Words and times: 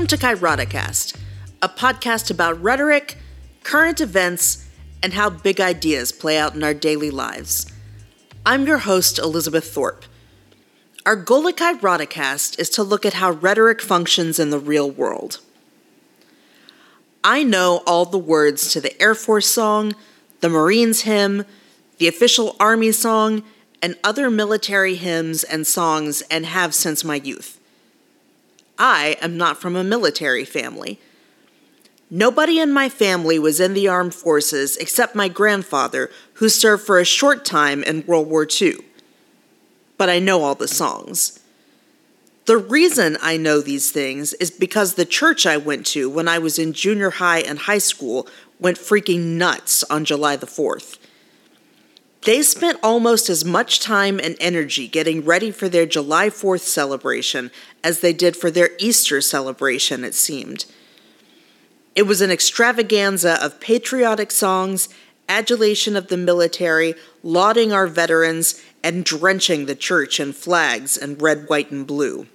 Welcome 0.00 0.18
to 0.18 0.26
Kairoticast, 0.26 1.14
a 1.60 1.68
podcast 1.68 2.30
about 2.30 2.62
rhetoric, 2.62 3.18
current 3.64 4.00
events, 4.00 4.66
and 5.02 5.12
how 5.12 5.28
big 5.28 5.60
ideas 5.60 6.10
play 6.10 6.38
out 6.38 6.54
in 6.54 6.64
our 6.64 6.72
daily 6.72 7.10
lives. 7.10 7.70
I'm 8.46 8.66
your 8.66 8.78
host, 8.78 9.18
Elizabeth 9.18 9.70
Thorpe. 9.70 10.06
Our 11.04 11.16
goal 11.16 11.46
at 11.48 11.58
Kairoticast 11.58 12.58
is 12.58 12.70
to 12.70 12.82
look 12.82 13.04
at 13.04 13.12
how 13.12 13.32
rhetoric 13.32 13.82
functions 13.82 14.38
in 14.38 14.48
the 14.48 14.58
real 14.58 14.90
world. 14.90 15.38
I 17.22 17.44
know 17.44 17.82
all 17.86 18.06
the 18.06 18.16
words 18.16 18.72
to 18.72 18.80
the 18.80 18.98
Air 19.02 19.14
Force 19.14 19.48
song, 19.48 19.94
the 20.40 20.48
Marines 20.48 21.02
hymn, 21.02 21.44
the 21.98 22.08
official 22.08 22.56
Army 22.58 22.92
song, 22.92 23.42
and 23.82 23.98
other 24.02 24.30
military 24.30 24.94
hymns 24.94 25.44
and 25.44 25.66
songs 25.66 26.22
and 26.30 26.46
have 26.46 26.74
since 26.74 27.04
my 27.04 27.16
youth. 27.16 27.59
I 28.80 29.18
am 29.20 29.36
not 29.36 29.60
from 29.60 29.76
a 29.76 29.84
military 29.84 30.46
family. 30.46 30.98
Nobody 32.10 32.58
in 32.58 32.72
my 32.72 32.88
family 32.88 33.38
was 33.38 33.60
in 33.60 33.74
the 33.74 33.86
armed 33.86 34.14
forces 34.14 34.76
except 34.78 35.14
my 35.14 35.28
grandfather, 35.28 36.10
who 36.34 36.48
served 36.48 36.84
for 36.84 36.98
a 36.98 37.04
short 37.04 37.44
time 37.44 37.84
in 37.84 38.06
World 38.06 38.28
War 38.28 38.48
II. 38.60 38.78
But 39.98 40.08
I 40.08 40.18
know 40.18 40.42
all 40.42 40.54
the 40.54 40.66
songs. 40.66 41.38
The 42.46 42.56
reason 42.56 43.18
I 43.20 43.36
know 43.36 43.60
these 43.60 43.92
things 43.92 44.32
is 44.34 44.50
because 44.50 44.94
the 44.94 45.04
church 45.04 45.44
I 45.44 45.58
went 45.58 45.84
to 45.88 46.08
when 46.08 46.26
I 46.26 46.38
was 46.38 46.58
in 46.58 46.72
junior 46.72 47.10
high 47.10 47.40
and 47.40 47.58
high 47.58 47.78
school 47.78 48.26
went 48.58 48.78
freaking 48.78 49.36
nuts 49.36 49.84
on 49.84 50.06
July 50.06 50.36
the 50.36 50.46
4th. 50.46 50.99
They 52.22 52.42
spent 52.42 52.78
almost 52.82 53.30
as 53.30 53.44
much 53.44 53.80
time 53.80 54.20
and 54.20 54.36
energy 54.40 54.86
getting 54.86 55.24
ready 55.24 55.50
for 55.50 55.68
their 55.68 55.86
July 55.86 56.28
4th 56.28 56.60
celebration 56.60 57.50
as 57.82 58.00
they 58.00 58.12
did 58.12 58.36
for 58.36 58.50
their 58.50 58.70
Easter 58.78 59.22
celebration, 59.22 60.04
it 60.04 60.14
seemed. 60.14 60.66
It 61.94 62.02
was 62.02 62.20
an 62.20 62.30
extravaganza 62.30 63.42
of 63.42 63.58
patriotic 63.58 64.30
songs, 64.30 64.90
adulation 65.28 65.96
of 65.96 66.08
the 66.08 66.16
military, 66.18 66.94
lauding 67.22 67.72
our 67.72 67.86
veterans, 67.86 68.62
and 68.82 69.04
drenching 69.04 69.66
the 69.66 69.74
church 69.74 70.20
in 70.20 70.32
flags 70.32 70.96
and 70.96 71.20
red, 71.20 71.48
white, 71.48 71.70
and 71.70 71.86
blue. 71.86 72.26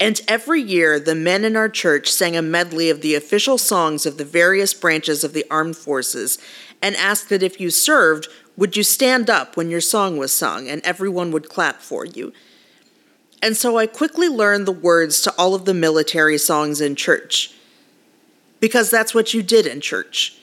And 0.00 0.20
every 0.28 0.62
year, 0.62 1.00
the 1.00 1.14
men 1.14 1.44
in 1.44 1.56
our 1.56 1.68
church 1.68 2.08
sang 2.08 2.36
a 2.36 2.42
medley 2.42 2.88
of 2.88 3.00
the 3.00 3.16
official 3.16 3.58
songs 3.58 4.06
of 4.06 4.16
the 4.16 4.24
various 4.24 4.72
branches 4.72 5.24
of 5.24 5.32
the 5.32 5.44
armed 5.50 5.76
forces 5.76 6.38
and 6.80 6.94
asked 6.96 7.28
that 7.30 7.42
if 7.42 7.60
you 7.60 7.70
served, 7.70 8.28
would 8.56 8.76
you 8.76 8.84
stand 8.84 9.28
up 9.28 9.56
when 9.56 9.70
your 9.70 9.80
song 9.80 10.16
was 10.16 10.32
sung 10.32 10.68
and 10.68 10.80
everyone 10.82 11.32
would 11.32 11.48
clap 11.48 11.80
for 11.80 12.04
you? 12.04 12.32
And 13.42 13.56
so 13.56 13.76
I 13.76 13.86
quickly 13.86 14.28
learned 14.28 14.66
the 14.66 14.72
words 14.72 15.20
to 15.22 15.34
all 15.36 15.54
of 15.54 15.64
the 15.64 15.74
military 15.74 16.38
songs 16.38 16.80
in 16.80 16.94
church. 16.94 17.54
Because 18.60 18.90
that's 18.90 19.14
what 19.14 19.34
you 19.34 19.42
did 19.42 19.66
in 19.66 19.80
church. 19.80 20.36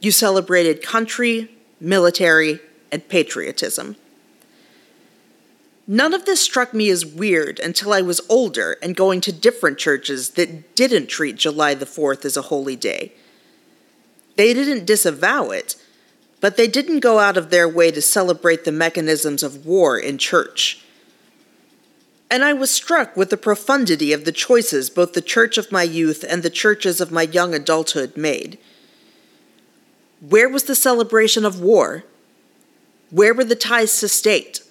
You 0.00 0.12
celebrated 0.12 0.82
country, 0.82 1.50
military, 1.80 2.60
and 2.92 3.08
patriotism. 3.08 3.96
None 5.86 6.14
of 6.14 6.24
this 6.24 6.40
struck 6.40 6.72
me 6.72 6.90
as 6.90 7.04
weird 7.04 7.58
until 7.58 7.92
I 7.92 8.02
was 8.02 8.20
older 8.28 8.76
and 8.82 8.94
going 8.94 9.20
to 9.22 9.32
different 9.32 9.78
churches 9.78 10.30
that 10.30 10.76
didn't 10.76 11.08
treat 11.08 11.36
July 11.36 11.74
the 11.74 11.86
4th 11.86 12.24
as 12.24 12.36
a 12.36 12.42
holy 12.42 12.76
day. 12.76 13.12
They 14.36 14.54
didn't 14.54 14.86
disavow 14.86 15.50
it, 15.50 15.76
but 16.40 16.56
they 16.56 16.68
didn't 16.68 17.00
go 17.00 17.18
out 17.18 17.36
of 17.36 17.50
their 17.50 17.68
way 17.68 17.90
to 17.90 18.00
celebrate 18.00 18.64
the 18.64 18.72
mechanisms 18.72 19.42
of 19.42 19.66
war 19.66 19.98
in 19.98 20.18
church. 20.18 20.84
And 22.30 22.44
I 22.44 22.52
was 22.52 22.70
struck 22.70 23.16
with 23.16 23.30
the 23.30 23.36
profundity 23.36 24.12
of 24.12 24.24
the 24.24 24.32
choices 24.32 24.88
both 24.88 25.12
the 25.12 25.20
church 25.20 25.58
of 25.58 25.70
my 25.70 25.82
youth 25.82 26.24
and 26.26 26.42
the 26.42 26.48
churches 26.48 27.00
of 27.00 27.12
my 27.12 27.22
young 27.22 27.54
adulthood 27.54 28.16
made. 28.16 28.56
Where 30.20 30.48
was 30.48 30.62
the 30.62 30.74
celebration 30.74 31.44
of 31.44 31.60
war? 31.60 32.04
Where 33.10 33.34
were 33.34 33.44
the 33.44 33.56
ties 33.56 34.00
to 34.00 34.08
state? 34.08 34.61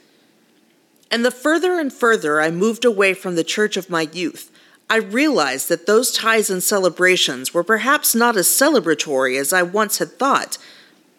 And 1.12 1.26
the 1.26 1.30
further 1.32 1.78
and 1.78 1.92
further 1.92 2.42
I 2.42 2.50
moved 2.50 2.86
away 2.86 3.14
from 3.14 3.36
the 3.36 3.44
church 3.44 3.76
of 3.76 3.90
my 3.90 4.10
youth, 4.14 4.50
I 4.90 4.98
realized 4.98 5.68
that 5.70 5.86
those 5.86 6.12
ties 6.12 6.50
and 6.50 6.64
celebrations 6.64 7.54
were 7.54 7.64
perhaps 7.64 8.16
not 8.16 8.38
as 8.38 8.48
celebratory 8.48 9.40
as 9.40 9.52
I 9.52 9.62
once 9.62 10.00
had 10.00 10.18
thought, 10.18 10.58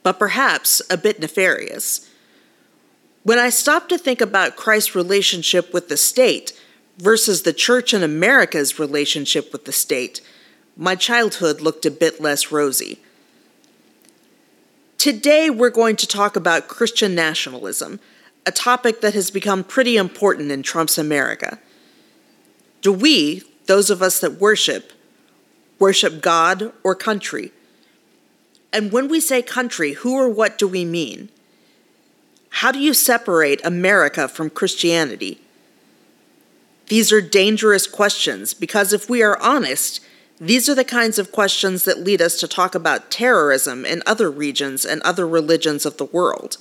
but 0.02 0.18
perhaps 0.18 0.80
a 0.90 0.96
bit 0.96 1.20
nefarious. 1.20 2.08
When 3.22 3.38
I 3.38 3.50
stopped 3.50 3.90
to 3.90 3.98
think 3.98 4.20
about 4.20 4.56
Christ's 4.56 4.94
relationship 4.94 5.72
with 5.72 5.88
the 5.88 5.96
state 5.96 6.58
versus 6.98 7.42
the 7.42 7.52
church 7.52 7.94
in 7.94 8.02
America's 8.02 8.78
relationship 8.78 9.52
with 9.52 9.64
the 9.64 9.72
state, 9.72 10.20
my 10.76 10.94
childhood 10.94 11.60
looked 11.60 11.86
a 11.86 11.90
bit 11.90 12.20
less 12.20 12.50
rosy. 12.50 12.98
Today, 14.98 15.50
we're 15.50 15.70
going 15.70 15.96
to 15.96 16.06
talk 16.06 16.36
about 16.36 16.68
Christian 16.68 17.14
nationalism, 17.14 18.00
a 18.44 18.52
topic 18.52 19.00
that 19.00 19.14
has 19.14 19.30
become 19.30 19.64
pretty 19.64 19.96
important 19.96 20.50
in 20.50 20.62
Trump's 20.62 20.98
America. 20.98 21.58
Do 22.80 22.92
we, 22.92 23.42
those 23.66 23.90
of 23.90 24.02
us 24.02 24.18
that 24.20 24.40
worship, 24.40 24.92
worship 25.82 26.22
God 26.22 26.72
or 26.84 26.94
country. 26.94 27.50
And 28.72 28.92
when 28.92 29.08
we 29.08 29.20
say 29.20 29.42
country, 29.42 29.94
who 29.94 30.14
or 30.14 30.28
what 30.28 30.56
do 30.56 30.68
we 30.68 30.84
mean? 30.84 31.28
How 32.50 32.70
do 32.70 32.78
you 32.78 32.94
separate 32.94 33.60
America 33.64 34.28
from 34.28 34.48
Christianity? 34.48 35.40
These 36.86 37.12
are 37.12 37.20
dangerous 37.20 37.86
questions 37.86 38.54
because 38.54 38.92
if 38.92 39.10
we 39.10 39.22
are 39.22 39.40
honest, 39.40 40.00
these 40.38 40.68
are 40.68 40.74
the 40.74 40.84
kinds 40.84 41.18
of 41.18 41.32
questions 41.32 41.84
that 41.84 41.98
lead 41.98 42.22
us 42.22 42.38
to 42.40 42.46
talk 42.46 42.74
about 42.74 43.10
terrorism 43.10 43.84
in 43.84 44.02
other 44.06 44.30
regions 44.30 44.84
and 44.84 45.02
other 45.02 45.26
religions 45.26 45.84
of 45.84 45.96
the 45.96 46.04
world. 46.04 46.58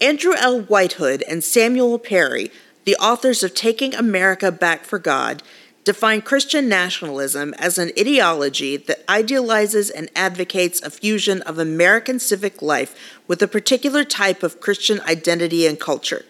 Andrew 0.00 0.34
L. 0.36 0.60
Whitehead 0.60 1.22
and 1.28 1.42
Samuel 1.42 1.98
Perry 1.98 2.50
the 2.88 2.96
authors 2.96 3.42
of 3.42 3.52
Taking 3.52 3.94
America 3.94 4.50
Back 4.50 4.84
for 4.84 4.98
God 4.98 5.42
define 5.84 6.22
Christian 6.22 6.70
nationalism 6.70 7.52
as 7.58 7.76
an 7.76 7.90
ideology 7.98 8.78
that 8.78 9.04
idealizes 9.10 9.90
and 9.90 10.08
advocates 10.16 10.80
a 10.80 10.88
fusion 10.88 11.42
of 11.42 11.58
American 11.58 12.18
civic 12.18 12.62
life 12.62 13.20
with 13.26 13.42
a 13.42 13.46
particular 13.46 14.04
type 14.04 14.42
of 14.42 14.58
Christian 14.58 15.00
identity 15.00 15.66
and 15.66 15.78
culture. 15.78 16.24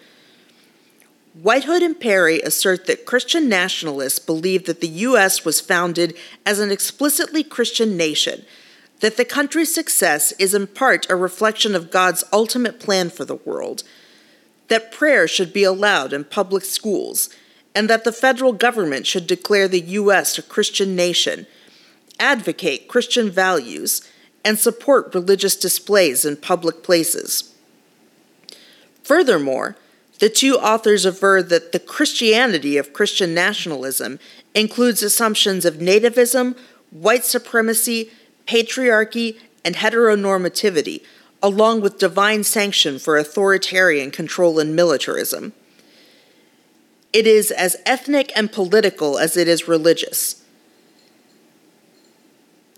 Whitehead 1.41 1.83
and 1.83 2.01
Perry 2.01 2.41
assert 2.41 2.87
that 2.87 3.07
Christian 3.07 3.49
nationalists 3.49 4.19
believe 4.19 4.67
that 4.67 4.81
the 4.81 4.89
U.S. 4.89 5.45
was 5.45 5.61
founded 5.61 6.17
as 6.45 6.59
an 6.59 6.73
explicitly 6.73 7.45
Christian 7.45 7.97
nation, 7.97 8.45
that 9.01 9.17
the 9.17 9.25
country's 9.25 9.73
success 9.73 10.33
is 10.33 10.55
in 10.55 10.67
part 10.67 11.09
a 11.09 11.17
reflection 11.17 11.75
of 11.75 11.91
God's 11.91 12.25
ultimate 12.33 12.81
plan 12.81 13.11
for 13.11 13.25
the 13.25 13.37
world 13.37 13.83
that 14.69 14.93
prayer 14.93 15.27
should 15.27 15.53
be 15.53 15.65
allowed 15.65 16.13
in 16.13 16.25
public 16.25 16.65
schools, 16.65 17.31
and 17.75 17.89
that 17.91 18.05
the 18.05 18.13
federal 18.13 18.53
government 18.53 19.07
should 19.07 19.27
declare 19.27 19.67
the 19.67 19.81
U.S. 19.81 20.39
a 20.39 20.43
Christian 20.43 20.95
nation, 20.95 21.47
advocate 22.21 22.89
Christian 22.89 23.31
values, 23.31 24.03
and 24.45 24.59
support 24.59 25.15
religious 25.15 25.57
displays 25.57 26.25
in 26.25 26.37
public 26.37 26.83
places. 26.83 27.55
Furthermore, 29.03 29.77
the 30.19 30.29
two 30.29 30.57
authors 30.57 31.07
aver 31.07 31.43
that 31.43 31.73
the 31.73 31.79
Christianity 31.79 32.77
of 32.77 32.93
Christian 32.93 33.35
nationalism 33.35 34.19
includes 34.55 35.03
assumptions 35.03 35.65
of 35.65 35.75
nativism, 35.75 36.57
white 36.91 37.25
supremacy, 37.25 38.11
patriarchy, 38.49 39.39
and 39.65 39.77
heteronormativity 39.77 41.03
along 41.43 41.81
with 41.81 41.99
divine 41.99 42.43
sanction 42.43 42.99
for 42.99 43.17
authoritarian 43.17 44.11
control 44.11 44.59
and 44.59 44.75
militarism. 44.75 45.53
It 47.13 47.27
is 47.27 47.51
as 47.51 47.77
ethnic 47.87 48.33
and 48.37 48.53
political 48.53 49.19
as 49.19 49.37
it 49.37 49.49
is 49.49 49.69
religious. 49.69 50.43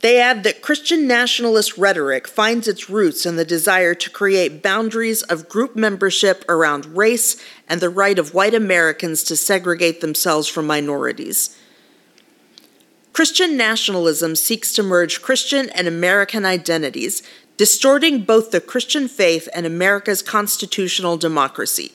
They 0.03 0.19
add 0.19 0.45
that 0.45 0.63
Christian 0.63 1.07
nationalist 1.07 1.77
rhetoric 1.77 2.27
finds 2.27 2.67
its 2.67 2.89
roots 2.89 3.27
in 3.27 3.37
the 3.37 3.45
desire 3.45 3.95
to 3.95 4.09
create 4.11 4.63
boundaries 4.63 5.23
of 5.23 5.49
group 5.49 5.77
membership 5.77 6.45
around 6.49 6.97
race 6.97 7.43
and 7.69 7.81
the 7.81 7.91
right 7.91 8.19
of 8.19 8.33
white 8.33 8.55
Americans 8.55 9.23
to 9.25 9.37
segregate 9.37 10.01
themselves 10.01 10.49
from 10.49 10.67
minorities. 10.67 11.57
Christian 13.21 13.55
nationalism 13.55 14.35
seeks 14.35 14.73
to 14.73 14.83
merge 14.83 15.21
Christian 15.21 15.69
and 15.75 15.87
American 15.87 16.47
identities 16.47 17.23
distorting 17.59 18.23
both 18.23 18.51
the 18.51 18.63
Christian 18.63 19.09
faith 19.09 19.47
and 19.55 19.67
America's 19.67 20.23
constitutional 20.23 21.19
democracy. 21.19 21.93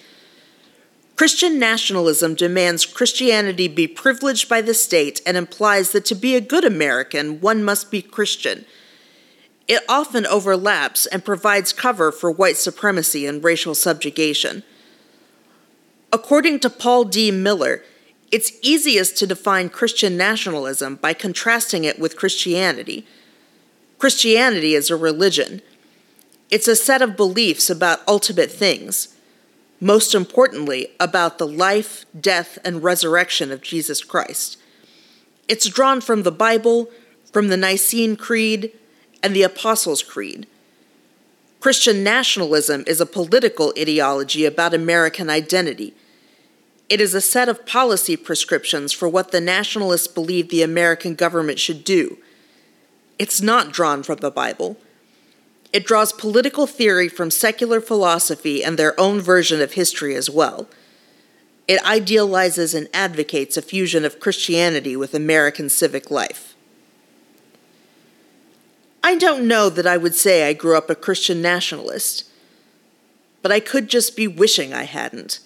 Christian 1.16 1.58
nationalism 1.58 2.36
demands 2.36 2.86
Christianity 2.86 3.68
be 3.68 3.88
privileged 3.88 4.48
by 4.48 4.62
the 4.62 4.76
state 4.76 5.20
and 5.26 5.36
implies 5.36 5.94
that 5.94 6.06
to 6.06 6.14
be 6.14 6.36
a 6.36 6.42
good 6.42 6.64
American, 6.64 7.42
one 7.42 7.64
must 7.64 7.90
be 7.90 8.04
Christian. 8.04 8.64
It 9.68 9.82
often 9.90 10.28
overlaps 10.28 11.08
and 11.08 11.26
provides 11.26 11.74
cover 11.74 12.12
for 12.12 12.30
white 12.30 12.58
supremacy 12.58 13.26
and 13.26 13.44
racial 13.44 13.74
subjugation. 13.74 14.62
According 16.14 16.60
to 16.60 16.70
Paul 16.70 17.06
D. 17.06 17.32
Miller, 17.32 17.82
It's 18.36 18.52
easiest 18.62 19.16
to 19.20 19.28
define 19.28 19.70
Christian 19.70 20.18
nationalism 20.18 20.98
by 20.98 21.14
contrasting 21.14 21.86
it 21.86 21.98
with 21.98 22.18
Christianity. 22.18 23.08
Christianity 23.98 24.76
is 24.76 24.90
a 24.90 24.98
religion. 24.98 25.62
It's 26.52 26.68
a 26.68 26.76
set 26.76 27.02
of 27.02 27.16
beliefs 27.16 27.70
about 27.70 28.06
ultimate 28.10 28.52
things, 28.52 29.16
most 29.80 30.14
importantly, 30.14 30.90
about 31.00 31.38
the 31.38 31.48
life, 31.48 32.06
death, 32.20 32.60
and 32.66 32.84
resurrection 32.84 33.54
of 33.54 33.62
Jesus 33.62 34.04
Christ. 34.04 34.58
It's 35.48 35.70
drawn 35.70 36.02
from 36.02 36.24
the 36.24 36.30
Bible, 36.30 36.90
from 37.32 37.48
the 37.48 37.56
Nicene 37.56 38.18
Creed, 38.18 38.74
and 39.24 39.34
the 39.34 39.44
Apostles' 39.44 40.04
Creed. 40.04 40.46
Christian 41.62 42.04
nationalism 42.04 42.84
is 42.86 43.00
a 43.00 43.06
political 43.06 43.74
ideology 43.80 44.44
about 44.44 44.74
American 44.74 45.30
identity. 45.30 45.94
It 46.88 47.02
is 47.02 47.14
a 47.14 47.22
set 47.22 47.50
of 47.50 47.66
policy 47.66 48.16
prescriptions 48.16 48.94
for 48.94 49.10
what 49.10 49.32
the 49.32 49.42
nationalists 49.42 50.08
believe 50.08 50.50
the 50.50 50.62
American 50.62 51.16
government 51.16 51.58
should 51.58 51.84
do. 51.84 52.18
It's 53.18 53.42
not 53.42 53.72
drawn 53.72 54.04
from 54.04 54.18
the 54.18 54.30
Bible. 54.30 54.78
It 55.74 55.86
draws 55.86 56.14
political 56.14 56.68
theory 56.68 57.10
from 57.10 57.32
secular 57.32 57.82
philosophy 57.82 58.64
and 58.64 58.78
their 58.78 58.98
own 59.00 59.20
version 59.20 59.62
of 59.62 59.74
history 59.74 60.16
as 60.16 60.30
well. 60.30 60.68
It 61.68 61.84
idealizes 61.84 62.76
and 62.76 62.88
advocates 62.94 63.58
a 63.58 63.62
fusion 63.62 64.06
of 64.06 64.20
Christianity 64.20 64.96
with 64.96 65.16
American 65.16 65.70
civic 65.70 66.12
life. 66.12 66.56
I 69.04 69.16
don't 69.16 69.48
know 69.48 69.70
that 69.70 69.88
I 69.88 69.98
would 69.98 70.16
say 70.16 70.48
I 70.48 70.54
grew 70.54 70.78
up 70.78 70.90
a 70.90 70.96
Christian 70.96 71.42
nationalist, 71.42 72.26
but 73.42 73.52
I 73.52 73.60
could 73.60 73.88
just 73.88 74.16
be 74.16 74.28
wishing 74.28 74.74
I 74.74 74.84
hadn't. 74.84 75.40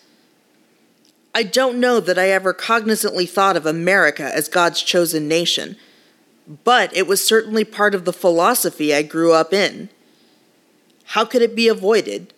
I 1.33 1.43
don't 1.43 1.79
know 1.79 1.99
that 1.99 2.17
I 2.17 2.29
ever 2.29 2.53
cognizantly 2.53 3.25
thought 3.25 3.55
of 3.55 3.65
America 3.65 4.23
as 4.35 4.47
God's 4.47 4.81
chosen 4.81 5.27
nation, 5.27 5.77
but 6.63 6.95
it 6.95 7.07
was 7.07 7.23
certainly 7.23 7.63
part 7.63 7.93
of 7.93 8.05
the 8.05 8.13
philosophy 8.13 8.93
I 8.93 9.03
grew 9.03 9.33
up 9.33 9.53
in. 9.53 9.89
How 11.05 11.25
could 11.25 11.41
it 11.41 11.55
be 11.55 11.67
avoided? 11.67 12.33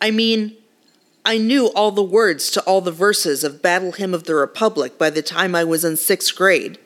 I 0.00 0.10
mean, 0.10 0.56
I 1.24 1.38
knew 1.38 1.66
all 1.72 1.90
the 1.90 2.02
words 2.02 2.50
to 2.52 2.62
all 2.62 2.80
the 2.80 2.92
verses 2.92 3.44
of 3.44 3.62
Battle 3.62 3.92
Hymn 3.92 4.14
of 4.14 4.24
the 4.24 4.34
Republic 4.34 4.98
by 4.98 5.10
the 5.10 5.22
time 5.22 5.54
I 5.54 5.64
was 5.64 5.84
in 5.84 5.96
sixth 5.96 6.34
grade. 6.36 6.78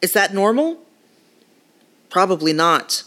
Is 0.00 0.12
that 0.12 0.34
normal? 0.34 0.78
Probably 2.10 2.52
not. 2.52 3.04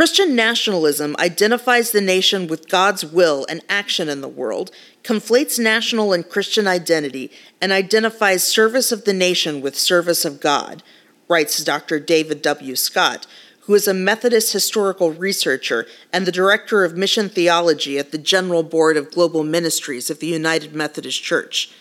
Christian 0.00 0.34
nationalism 0.34 1.14
identifies 1.18 1.90
the 1.90 2.00
nation 2.00 2.46
with 2.46 2.70
God's 2.70 3.04
will 3.04 3.44
and 3.50 3.60
action 3.68 4.08
in 4.08 4.22
the 4.22 4.28
world, 4.28 4.70
conflates 5.04 5.58
national 5.58 6.14
and 6.14 6.26
Christian 6.26 6.66
identity, 6.66 7.30
and 7.60 7.70
identifies 7.70 8.42
service 8.42 8.92
of 8.92 9.04
the 9.04 9.12
nation 9.12 9.60
with 9.60 9.78
service 9.78 10.24
of 10.24 10.40
God, 10.40 10.82
writes 11.28 11.62
Dr. 11.62 12.00
David 12.00 12.40
W. 12.40 12.76
Scott, 12.76 13.26
who 13.64 13.74
is 13.74 13.86
a 13.86 13.92
Methodist 13.92 14.54
historical 14.54 15.10
researcher 15.10 15.86
and 16.14 16.26
the 16.26 16.32
director 16.32 16.82
of 16.82 16.96
mission 16.96 17.28
theology 17.28 17.98
at 17.98 18.10
the 18.10 18.16
General 18.16 18.62
Board 18.62 18.96
of 18.96 19.10
Global 19.10 19.44
Ministries 19.44 20.08
of 20.08 20.20
the 20.20 20.28
United 20.28 20.74
Methodist 20.74 21.22
Church. 21.22 21.74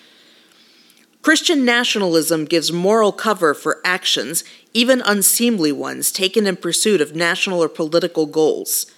Christian 1.21 1.65
nationalism 1.65 2.45
gives 2.45 2.71
moral 2.71 3.11
cover 3.11 3.53
for 3.53 3.79
actions, 3.83 4.43
even 4.73 5.01
unseemly 5.05 5.71
ones, 5.71 6.11
taken 6.11 6.45
in 6.45 6.55
pursuit 6.55 7.01
of 7.01 7.15
national 7.15 7.61
or 7.61 7.69
political 7.69 8.25
goals. 8.25 8.91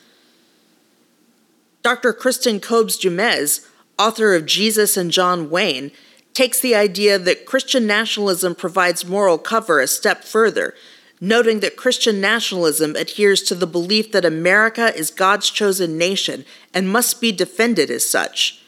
Dr. 1.82 2.14
Kristen 2.14 2.60
Kobes 2.60 2.98
Du 2.98 3.10
Mez, 3.10 3.68
author 3.98 4.36
of 4.36 4.46
Jesus 4.46 4.98
and 4.98 5.12
John 5.12 5.50
Wayne, 5.50 5.92
takes 6.34 6.60
the 6.60 6.76
idea 6.76 7.18
that 7.20 7.46
Christian 7.46 7.88
nationalism 7.88 8.56
provides 8.56 9.06
moral 9.06 9.38
cover 9.38 9.80
a 9.80 9.88
step 9.88 10.24
further, 10.24 10.74
noting 11.20 11.60
that 11.60 11.76
Christian 11.76 12.22
nationalism 12.22 12.96
adheres 12.96 13.42
to 13.44 13.56
the 13.56 13.68
belief 13.68 14.12
that 14.12 14.26
America 14.26 14.96
is 14.96 15.12
God's 15.12 15.50
chosen 15.50 15.98
nation 15.98 16.46
and 16.74 16.90
must 16.90 17.22
be 17.22 17.32
defended 17.32 17.90
as 17.90 18.10
such. 18.10 18.64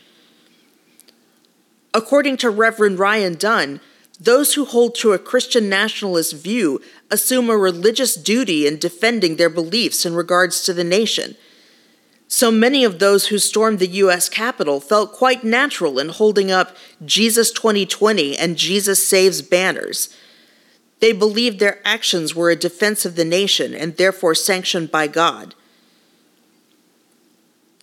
According 1.93 2.37
to 2.37 2.49
Reverend 2.49 2.99
Ryan 2.99 3.35
Dunn, 3.35 3.79
those 4.19 4.53
who 4.53 4.65
hold 4.65 4.95
to 4.95 5.13
a 5.13 5.19
Christian 5.19 5.69
nationalist 5.69 6.33
view 6.33 6.81
assume 7.09 7.49
a 7.49 7.57
religious 7.57 8.15
duty 8.15 8.67
in 8.67 8.77
defending 8.77 9.35
their 9.35 9.49
beliefs 9.49 10.05
in 10.05 10.13
regards 10.13 10.63
to 10.63 10.73
the 10.73 10.83
nation. 10.83 11.35
So 12.27 12.49
many 12.49 12.83
of 12.83 12.99
those 12.99 13.27
who 13.27 13.37
stormed 13.37 13.79
the 13.79 13.87
U.S. 13.87 14.29
Capitol 14.29 14.79
felt 14.79 15.13
quite 15.13 15.43
natural 15.43 15.99
in 15.99 16.09
holding 16.09 16.51
up 16.51 16.75
Jesus 17.05 17.51
2020 17.51 18.37
and 18.37 18.57
Jesus 18.57 19.07
Saves 19.07 19.41
banners. 19.41 20.15
They 20.99 21.11
believed 21.11 21.59
their 21.59 21.79
actions 21.85 22.33
were 22.33 22.49
a 22.49 22.55
defense 22.55 23.05
of 23.05 23.15
the 23.15 23.25
nation 23.25 23.75
and 23.75 23.97
therefore 23.97 24.35
sanctioned 24.35 24.89
by 24.89 25.07
God. 25.07 25.53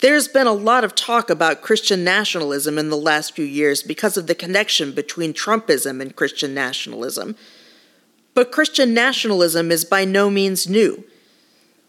There's 0.01 0.29
been 0.29 0.47
a 0.47 0.53
lot 0.53 0.83
of 0.83 0.95
talk 0.95 1.29
about 1.29 1.61
Christian 1.61 2.03
nationalism 2.03 2.79
in 2.79 2.89
the 2.89 2.97
last 2.97 3.35
few 3.35 3.45
years 3.45 3.83
because 3.83 4.17
of 4.17 4.27
the 4.27 4.35
connection 4.35 4.93
between 4.93 5.35
Trumpism 5.35 6.01
and 6.01 6.17
Christian 6.17 6.55
nationalism. 6.55 7.37
But 8.33 8.51
Christian 8.51 8.95
nationalism 8.95 9.71
is 9.71 9.85
by 9.85 10.07
no 10.07 10.31
means 10.31 10.67
new. 10.67 11.05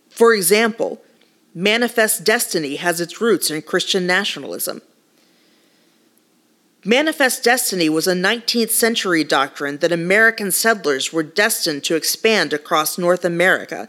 For 0.10 0.34
example, 0.34 1.02
Manifest 1.56 2.26
Destiny 2.26 2.76
has 2.76 3.00
its 3.00 3.22
roots 3.22 3.50
in 3.50 3.62
Christian 3.62 4.06
nationalism. 4.06 4.82
Manifest 6.84 7.44
Destiny 7.46 7.88
was 7.88 8.08
a 8.08 8.14
19th 8.14 8.72
century 8.72 9.24
doctrine 9.24 9.78
that 9.78 9.92
American 9.92 10.52
settlers 10.52 11.14
were 11.14 11.24
destined 11.24 11.86
to 11.86 11.96
expand 11.96 12.52
across 12.52 12.98
North 12.98 13.24
America 13.24 13.88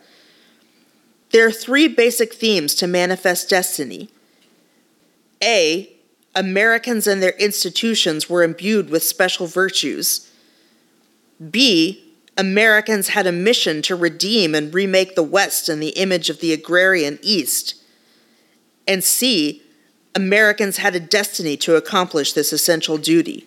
there 1.32 1.46
are 1.46 1.52
three 1.52 1.88
basic 1.88 2.34
themes 2.34 2.74
to 2.76 2.86
Manifest 2.86 3.48
Destiny. 3.48 4.10
A. 5.42 5.92
Americans 6.34 7.06
and 7.06 7.22
their 7.22 7.36
institutions 7.38 8.30
were 8.30 8.42
imbued 8.42 8.88
with 8.88 9.02
special 9.02 9.46
virtues. 9.46 10.30
B. 11.50 12.14
Americans 12.38 13.08
had 13.08 13.26
a 13.26 13.32
mission 13.32 13.82
to 13.82 13.94
redeem 13.94 14.54
and 14.54 14.72
remake 14.72 15.14
the 15.14 15.22
West 15.22 15.68
in 15.68 15.80
the 15.80 15.90
image 15.90 16.30
of 16.30 16.40
the 16.40 16.52
agrarian 16.52 17.18
East. 17.20 17.74
And 18.88 19.04
C. 19.04 19.62
Americans 20.14 20.78
had 20.78 20.94
a 20.94 21.00
destiny 21.00 21.56
to 21.58 21.76
accomplish 21.76 22.32
this 22.32 22.52
essential 22.52 22.96
duty. 22.96 23.46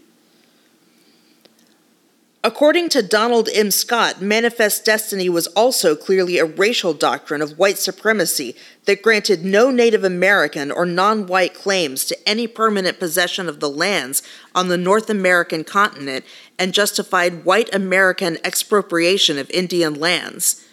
According 2.46 2.90
to 2.90 3.02
Donald 3.02 3.50
M. 3.52 3.72
Scott, 3.72 4.22
Manifest 4.22 4.86
Destiny 4.86 5.30
was 5.30 5.48
also 5.48 5.96
clearly 5.96 6.38
a 6.38 6.46
racial 6.46 6.94
doctrine 6.94 7.42
of 7.42 7.58
white 7.58 7.80
supremacy 7.80 8.56
that 8.86 9.02
granted 9.02 9.44
no 9.44 9.72
Native 9.72 10.04
American 10.04 10.70
or 10.70 10.86
non 10.86 11.26
white 11.26 11.56
claims 11.56 12.06
to 12.06 12.30
any 12.30 12.46
permanent 12.46 13.00
possession 13.00 13.50
of 13.50 13.62
the 13.62 13.70
lands 13.70 14.22
on 14.54 14.68
the 14.68 14.78
North 14.78 15.10
American 15.10 15.64
continent 15.64 16.24
and 16.60 16.72
justified 16.72 17.46
white 17.46 17.74
American 17.74 18.38
expropriation 18.44 19.40
of 19.40 19.50
Indian 19.50 19.96
lands. 19.96 20.64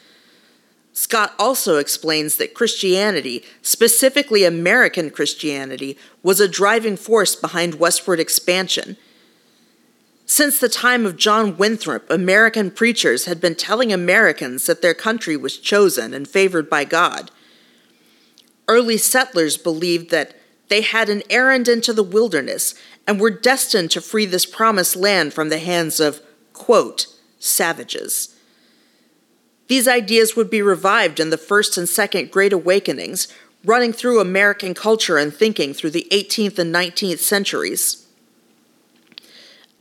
Scott 0.92 1.34
also 1.38 1.78
explains 1.78 2.36
that 2.36 2.52
Christianity, 2.52 3.44
specifically 3.62 4.44
American 4.44 5.08
Christianity, 5.08 5.96
was 6.22 6.38
a 6.38 6.46
driving 6.46 6.98
force 6.98 7.34
behind 7.34 7.76
westward 7.76 8.20
expansion. 8.20 8.98
Since 10.32 10.60
the 10.60 10.70
time 10.70 11.04
of 11.04 11.18
John 11.18 11.58
Winthrop, 11.58 12.08
American 12.08 12.70
preachers 12.70 13.26
had 13.26 13.38
been 13.38 13.54
telling 13.54 13.92
Americans 13.92 14.64
that 14.64 14.80
their 14.80 14.94
country 14.94 15.36
was 15.36 15.58
chosen 15.58 16.14
and 16.14 16.26
favored 16.26 16.70
by 16.70 16.86
God. 16.86 17.30
Early 18.66 18.96
settlers 18.96 19.58
believed 19.58 20.10
that 20.10 20.34
they 20.68 20.80
had 20.80 21.10
an 21.10 21.22
errand 21.28 21.68
into 21.68 21.92
the 21.92 22.02
wilderness 22.02 22.74
and 23.06 23.20
were 23.20 23.28
destined 23.28 23.90
to 23.90 24.00
free 24.00 24.24
this 24.24 24.46
promised 24.46 24.96
land 24.96 25.34
from 25.34 25.50
the 25.50 25.58
hands 25.58 26.00
of, 26.00 26.22
quote, 26.54 27.08
savages. 27.38 28.34
These 29.68 29.86
ideas 29.86 30.34
would 30.34 30.48
be 30.48 30.62
revived 30.62 31.20
in 31.20 31.28
the 31.28 31.36
First 31.36 31.76
and 31.76 31.86
Second 31.86 32.30
Great 32.30 32.54
Awakenings, 32.54 33.28
running 33.66 33.92
through 33.92 34.18
American 34.18 34.72
culture 34.72 35.18
and 35.18 35.30
thinking 35.30 35.74
through 35.74 35.90
the 35.90 36.08
18th 36.10 36.58
and 36.58 36.74
19th 36.74 37.18
centuries. 37.18 38.01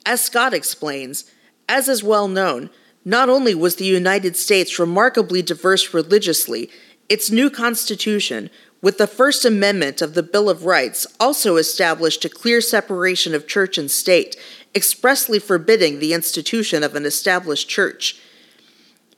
As 0.05 0.22
Scott 0.22 0.53
explains, 0.53 1.25
as 1.70 1.88
is 1.88 2.03
well 2.03 2.27
known, 2.27 2.70
not 3.05 3.29
only 3.29 3.55
was 3.55 3.75
the 3.75 3.86
United 3.86 4.36
States 4.36 4.79
remarkably 4.79 5.41
diverse 5.41 5.93
religiously, 5.93 6.70
its 7.10 7.31
new 7.31 7.50
Constitution, 7.50 8.50
with 8.81 8.98
the 8.98 9.08
First 9.08 9.46
Amendment 9.46 10.01
of 10.01 10.13
the 10.13 10.24
Bill 10.24 10.50
of 10.50 10.65
Rights, 10.65 11.05
also 11.20 11.58
established 11.58 12.25
a 12.25 12.29
clear 12.29 12.62
separation 12.62 13.36
of 13.36 13.48
church 13.48 13.77
and 13.77 13.91
state, 13.91 14.36
expressly 14.74 15.38
forbidding 15.38 16.00
the 16.00 16.13
institution 16.13 16.84
of 16.84 16.96
an 16.96 17.05
established 17.05 17.70
church. 17.70 18.20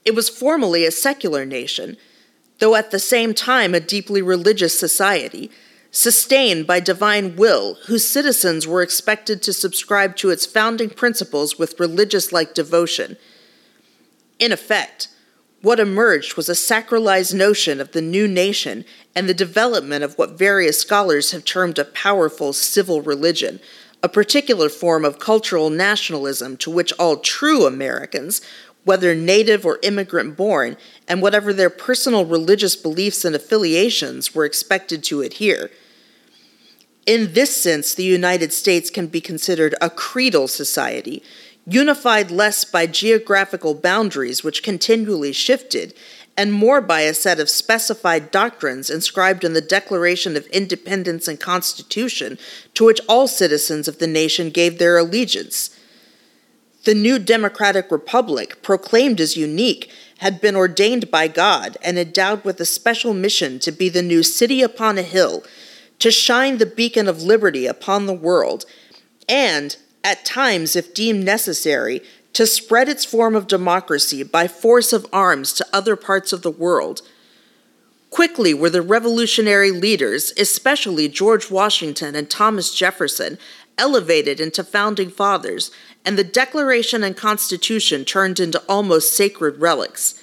It 0.04 0.14
was 0.14 0.28
formally 0.28 0.84
a 0.84 0.90
secular 0.90 1.46
nation, 1.46 1.96
though 2.58 2.74
at 2.74 2.90
the 2.90 2.98
same 2.98 3.32
time 3.32 3.74
a 3.74 3.80
deeply 3.80 4.20
religious 4.20 4.78
society 4.78 5.50
sustained 5.94 6.66
by 6.66 6.80
divine 6.80 7.36
will, 7.36 7.74
whose 7.86 8.06
citizens 8.06 8.66
were 8.66 8.82
expected 8.82 9.40
to 9.40 9.52
subscribe 9.52 10.16
to 10.16 10.28
its 10.28 10.44
founding 10.44 10.90
principles 10.90 11.56
with 11.56 11.78
religious 11.78 12.32
like 12.32 12.52
devotion. 12.52 13.16
In 14.40 14.50
effect, 14.50 15.06
what 15.62 15.78
emerged 15.78 16.36
was 16.36 16.48
a 16.48 16.52
sacralized 16.52 17.32
notion 17.32 17.80
of 17.80 17.92
the 17.92 18.02
new 18.02 18.26
nation 18.26 18.84
and 19.14 19.28
the 19.28 19.34
development 19.34 20.02
of 20.02 20.18
what 20.18 20.36
various 20.36 20.80
scholars 20.80 21.30
have 21.30 21.44
termed 21.44 21.78
a 21.78 21.84
powerful 21.84 22.52
civil 22.52 23.00
religion, 23.00 23.60
a 24.02 24.08
particular 24.08 24.68
form 24.68 25.04
of 25.04 25.20
cultural 25.20 25.70
nationalism 25.70 26.56
to 26.56 26.70
which 26.72 26.92
all 26.98 27.18
true 27.18 27.66
Americans, 27.66 28.42
whether 28.82 29.14
native 29.14 29.64
or 29.64 29.78
immigrant 29.84 30.36
born, 30.36 30.76
and 31.06 31.22
whatever 31.22 31.52
their 31.52 31.70
personal 31.70 32.26
religious 32.26 32.74
beliefs 32.74 33.24
and 33.24 33.36
affiliations, 33.36 34.34
were 34.34 34.44
expected 34.44 35.04
to 35.04 35.22
adhere. 35.22 35.70
In 37.06 37.34
this 37.34 37.54
sense, 37.54 37.94
the 37.94 38.04
United 38.04 38.52
States 38.52 38.88
can 38.88 39.08
be 39.08 39.20
considered 39.20 39.74
a 39.80 39.90
creedal 39.90 40.48
society, 40.48 41.22
unified 41.66 42.30
less 42.30 42.64
by 42.64 42.86
geographical 42.86 43.74
boundaries 43.74 44.42
which 44.42 44.62
continually 44.62 45.32
shifted, 45.32 45.92
and 46.36 46.52
more 46.52 46.80
by 46.80 47.02
a 47.02 47.14
set 47.14 47.38
of 47.38 47.50
specified 47.50 48.30
doctrines 48.30 48.90
inscribed 48.90 49.44
in 49.44 49.52
the 49.52 49.60
Declaration 49.60 50.34
of 50.36 50.46
Independence 50.46 51.28
and 51.28 51.38
Constitution 51.38 52.38
to 52.72 52.86
which 52.86 53.00
all 53.06 53.28
citizens 53.28 53.86
of 53.86 53.98
the 53.98 54.06
nation 54.06 54.50
gave 54.50 54.78
their 54.78 54.96
allegiance. 54.96 55.78
The 56.84 56.94
new 56.94 57.18
democratic 57.18 57.90
republic, 57.90 58.62
proclaimed 58.62 59.20
as 59.20 59.36
unique, 59.36 59.90
had 60.18 60.40
been 60.40 60.56
ordained 60.56 61.10
by 61.10 61.28
God 61.28 61.76
and 61.82 61.98
endowed 61.98 62.44
with 62.44 62.60
a 62.60 62.66
special 62.66 63.14
mission 63.14 63.58
to 63.60 63.72
be 63.72 63.88
the 63.88 64.02
new 64.02 64.22
city 64.22 64.62
upon 64.62 64.98
a 64.98 65.02
hill 65.02 65.44
to 65.98 66.10
shine 66.10 66.58
the 66.58 66.66
beacon 66.66 67.08
of 67.08 67.22
liberty 67.22 67.66
upon 67.66 68.06
the 68.06 68.12
world, 68.12 68.64
and, 69.28 69.76
at 70.02 70.24
times, 70.24 70.76
if 70.76 70.94
deemed 70.94 71.24
necessary, 71.24 72.02
to 72.34 72.46
spread 72.46 72.88
its 72.88 73.04
form 73.04 73.34
of 73.34 73.46
democracy 73.46 74.22
by 74.22 74.48
force 74.48 74.92
of 74.92 75.06
arms 75.12 75.52
to 75.52 75.66
other 75.72 75.96
parts 75.96 76.32
of 76.32 76.42
the 76.42 76.50
world. 76.50 77.00
Quickly 78.10 78.52
were 78.52 78.70
the 78.70 78.82
revolutionary 78.82 79.70
leaders, 79.70 80.32
especially 80.36 81.08
George 81.08 81.50
Washington 81.50 82.14
and 82.14 82.28
Thomas 82.28 82.74
Jefferson, 82.74 83.38
elevated 83.78 84.40
into 84.40 84.62
founding 84.62 85.10
fathers, 85.10 85.70
and 86.04 86.18
the 86.18 86.24
Declaration 86.24 87.02
and 87.02 87.16
Constitution 87.16 88.04
turned 88.04 88.38
into 88.38 88.62
almost 88.68 89.16
sacred 89.16 89.60
relics. 89.60 90.22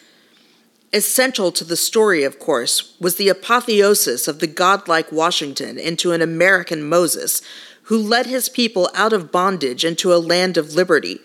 Essential 0.93 1.53
to 1.53 1.63
the 1.63 1.77
story, 1.77 2.24
of 2.24 2.38
course, 2.38 2.95
was 3.00 3.15
the 3.15 3.29
apotheosis 3.29 4.27
of 4.27 4.39
the 4.39 4.48
godlike 4.48 5.10
Washington 5.12 5.79
into 5.79 6.12
an 6.12 6.21
American 6.21 6.83
Moses 6.83 7.41
who 7.83 7.98
led 7.98 8.25
his 8.25 8.50
people 8.50 8.89
out 8.93 9.13
of 9.13 9.31
bondage 9.31 9.86
into 9.86 10.13
a 10.13 10.17
land 10.17 10.57
of 10.57 10.74
liberty. 10.74 11.19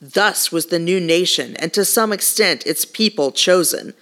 Thus 0.00 0.52
was 0.52 0.66
the 0.66 0.78
new 0.78 1.00
nation, 1.00 1.56
and 1.56 1.72
to 1.72 1.84
some 1.84 2.12
extent 2.12 2.66
its 2.66 2.84
people, 2.84 3.32
chosen. 3.32 3.94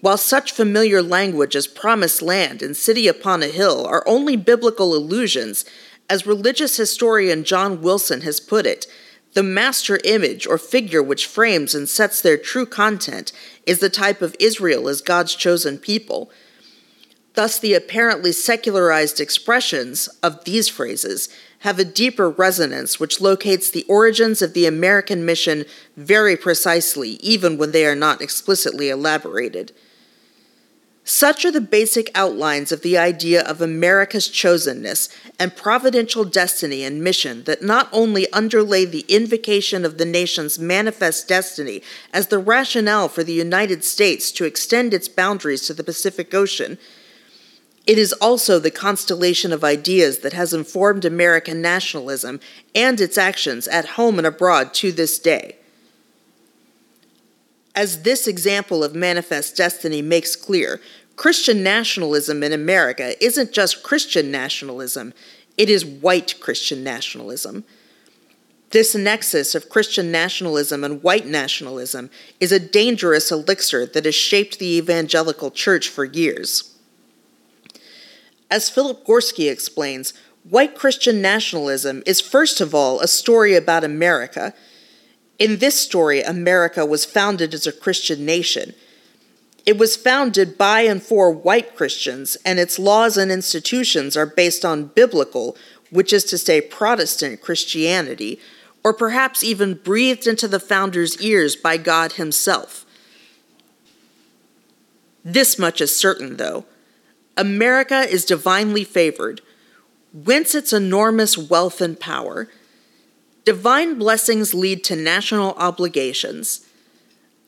While 0.00 0.18
such 0.18 0.52
familiar 0.52 1.00
language 1.00 1.56
as 1.56 1.66
promised 1.66 2.20
land 2.20 2.60
and 2.62 2.76
city 2.76 3.08
upon 3.08 3.42
a 3.42 3.48
hill 3.48 3.86
are 3.86 4.06
only 4.06 4.36
biblical 4.36 4.94
allusions, 4.94 5.64
as 6.10 6.26
religious 6.26 6.76
historian 6.76 7.44
John 7.44 7.80
Wilson 7.80 8.20
has 8.20 8.40
put 8.40 8.66
it, 8.66 8.86
the 9.34 9.42
master 9.42 10.00
image 10.04 10.46
or 10.46 10.58
figure 10.58 11.02
which 11.02 11.26
frames 11.26 11.74
and 11.74 11.88
sets 11.88 12.20
their 12.20 12.38
true 12.38 12.66
content 12.66 13.32
is 13.66 13.80
the 13.80 13.90
type 13.90 14.22
of 14.22 14.36
Israel 14.40 14.88
as 14.88 15.00
God's 15.00 15.34
chosen 15.34 15.78
people. 15.78 16.30
Thus, 17.34 17.58
the 17.58 17.74
apparently 17.74 18.30
secularized 18.30 19.20
expressions 19.20 20.06
of 20.22 20.44
these 20.44 20.68
phrases 20.68 21.28
have 21.60 21.80
a 21.80 21.84
deeper 21.84 22.30
resonance 22.30 23.00
which 23.00 23.20
locates 23.20 23.70
the 23.70 23.84
origins 23.88 24.40
of 24.40 24.54
the 24.54 24.66
American 24.66 25.24
mission 25.24 25.64
very 25.96 26.36
precisely, 26.36 27.10
even 27.14 27.58
when 27.58 27.72
they 27.72 27.86
are 27.86 27.96
not 27.96 28.22
explicitly 28.22 28.88
elaborated. 28.88 29.72
Such 31.06 31.44
are 31.44 31.50
the 31.50 31.60
basic 31.60 32.10
outlines 32.14 32.72
of 32.72 32.80
the 32.80 32.96
idea 32.96 33.42
of 33.42 33.60
America's 33.60 34.26
chosenness 34.26 35.14
and 35.38 35.54
providential 35.54 36.24
destiny 36.24 36.82
and 36.82 37.04
mission 37.04 37.44
that 37.44 37.62
not 37.62 37.90
only 37.92 38.32
underlay 38.32 38.86
the 38.86 39.04
invocation 39.06 39.84
of 39.84 39.98
the 39.98 40.06
nation's 40.06 40.58
manifest 40.58 41.28
destiny 41.28 41.82
as 42.14 42.28
the 42.28 42.38
rationale 42.38 43.10
for 43.10 43.22
the 43.22 43.34
United 43.34 43.84
States 43.84 44.32
to 44.32 44.46
extend 44.46 44.94
its 44.94 45.08
boundaries 45.08 45.66
to 45.66 45.74
the 45.74 45.84
Pacific 45.84 46.32
Ocean, 46.32 46.78
it 47.86 47.98
is 47.98 48.14
also 48.14 48.58
the 48.58 48.70
constellation 48.70 49.52
of 49.52 49.62
ideas 49.62 50.20
that 50.20 50.32
has 50.32 50.54
informed 50.54 51.04
American 51.04 51.60
nationalism 51.60 52.40
and 52.74 52.98
its 52.98 53.18
actions 53.18 53.68
at 53.68 53.90
home 53.90 54.16
and 54.16 54.26
abroad 54.26 54.72
to 54.72 54.90
this 54.90 55.18
day. 55.18 55.56
As 57.74 58.02
this 58.02 58.28
example 58.28 58.84
of 58.84 58.94
manifest 58.94 59.56
destiny 59.56 60.00
makes 60.00 60.36
clear, 60.36 60.80
Christian 61.16 61.62
nationalism 61.62 62.42
in 62.42 62.52
America 62.52 63.22
isn't 63.24 63.52
just 63.52 63.82
Christian 63.82 64.30
nationalism, 64.30 65.12
it 65.56 65.68
is 65.68 65.84
white 65.84 66.40
Christian 66.40 66.82
nationalism. 66.84 67.64
This 68.70 68.94
nexus 68.94 69.54
of 69.54 69.68
Christian 69.68 70.10
nationalism 70.10 70.82
and 70.82 71.02
white 71.02 71.26
nationalism 71.26 72.10
is 72.40 72.50
a 72.50 72.58
dangerous 72.58 73.30
elixir 73.30 73.86
that 73.86 74.04
has 74.04 74.16
shaped 74.16 74.58
the 74.58 74.76
evangelical 74.76 75.52
church 75.52 75.88
for 75.88 76.04
years. 76.04 76.76
As 78.50 78.68
Philip 78.68 79.06
Gorski 79.06 79.50
explains, 79.50 80.12
white 80.48 80.74
Christian 80.74 81.22
nationalism 81.22 82.02
is 82.04 82.20
first 82.20 82.60
of 82.60 82.74
all 82.74 83.00
a 83.00 83.06
story 83.06 83.54
about 83.54 83.84
America 83.84 84.54
in 85.38 85.58
this 85.58 85.78
story, 85.78 86.22
America 86.22 86.86
was 86.86 87.04
founded 87.04 87.54
as 87.54 87.66
a 87.66 87.72
Christian 87.72 88.24
nation. 88.24 88.74
It 89.66 89.78
was 89.78 89.96
founded 89.96 90.56
by 90.58 90.82
and 90.82 91.02
for 91.02 91.30
white 91.30 91.74
Christians, 91.74 92.36
and 92.44 92.58
its 92.58 92.78
laws 92.78 93.16
and 93.16 93.32
institutions 93.32 94.16
are 94.16 94.26
based 94.26 94.64
on 94.64 94.86
biblical, 94.94 95.56
which 95.90 96.12
is 96.12 96.24
to 96.24 96.38
say 96.38 96.60
Protestant 96.60 97.40
Christianity, 97.40 98.38
or 98.84 98.92
perhaps 98.92 99.42
even 99.42 99.74
breathed 99.74 100.26
into 100.26 100.46
the 100.46 100.60
founder's 100.60 101.20
ears 101.20 101.56
by 101.56 101.78
God 101.78 102.12
Himself. 102.12 102.84
This 105.24 105.58
much 105.58 105.80
is 105.80 105.96
certain, 105.96 106.36
though 106.36 106.66
America 107.36 108.00
is 108.00 108.24
divinely 108.24 108.84
favored, 108.84 109.40
whence 110.12 110.54
its 110.54 110.72
enormous 110.72 111.36
wealth 111.36 111.80
and 111.80 111.98
power. 111.98 112.48
Divine 113.44 113.98
blessings 113.98 114.54
lead 114.54 114.82
to 114.84 114.96
national 114.96 115.52
obligations. 115.52 116.66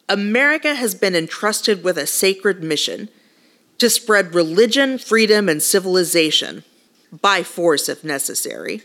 America 0.09 0.75
has 0.75 0.95
been 0.95 1.17
entrusted 1.17 1.83
with 1.83 1.97
a 1.97 2.07
sacred 2.07 2.63
mission 2.63 3.09
to 3.79 3.89
spread 3.89 4.35
religion, 4.35 4.99
freedom, 4.99 5.49
and 5.49 5.63
civilization, 5.63 6.65
by 7.23 7.43
force 7.43 7.89
if 7.89 8.05
necessary. 8.05 8.83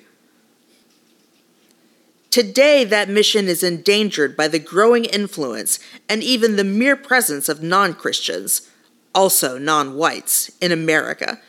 Today, 2.30 2.86
that 2.86 3.10
mission 3.10 3.48
is 3.48 3.62
endangered 3.62 4.38
by 4.38 4.48
the 4.48 4.60
growing 4.60 5.04
influence 5.04 5.80
and 6.08 6.24
even 6.24 6.56
the 6.56 6.64
mere 6.64 6.96
presence 6.96 7.50
of 7.50 7.62
non 7.62 7.94
Christians, 7.94 8.70
also 9.14 9.58
non 9.58 9.96
whites, 9.96 10.50
in 10.62 10.72
America. 10.72 11.42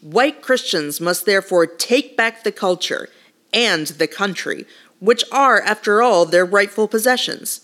White 0.00 0.42
Christians 0.42 1.00
must 1.00 1.26
therefore 1.26 1.66
take 1.66 2.16
back 2.16 2.44
the 2.44 2.52
culture 2.52 3.08
and 3.52 3.86
the 3.86 4.06
country, 4.06 4.66
which 4.98 5.24
are, 5.32 5.60
after 5.60 6.02
all, 6.02 6.24
their 6.26 6.44
rightful 6.44 6.88
possessions. 6.88 7.60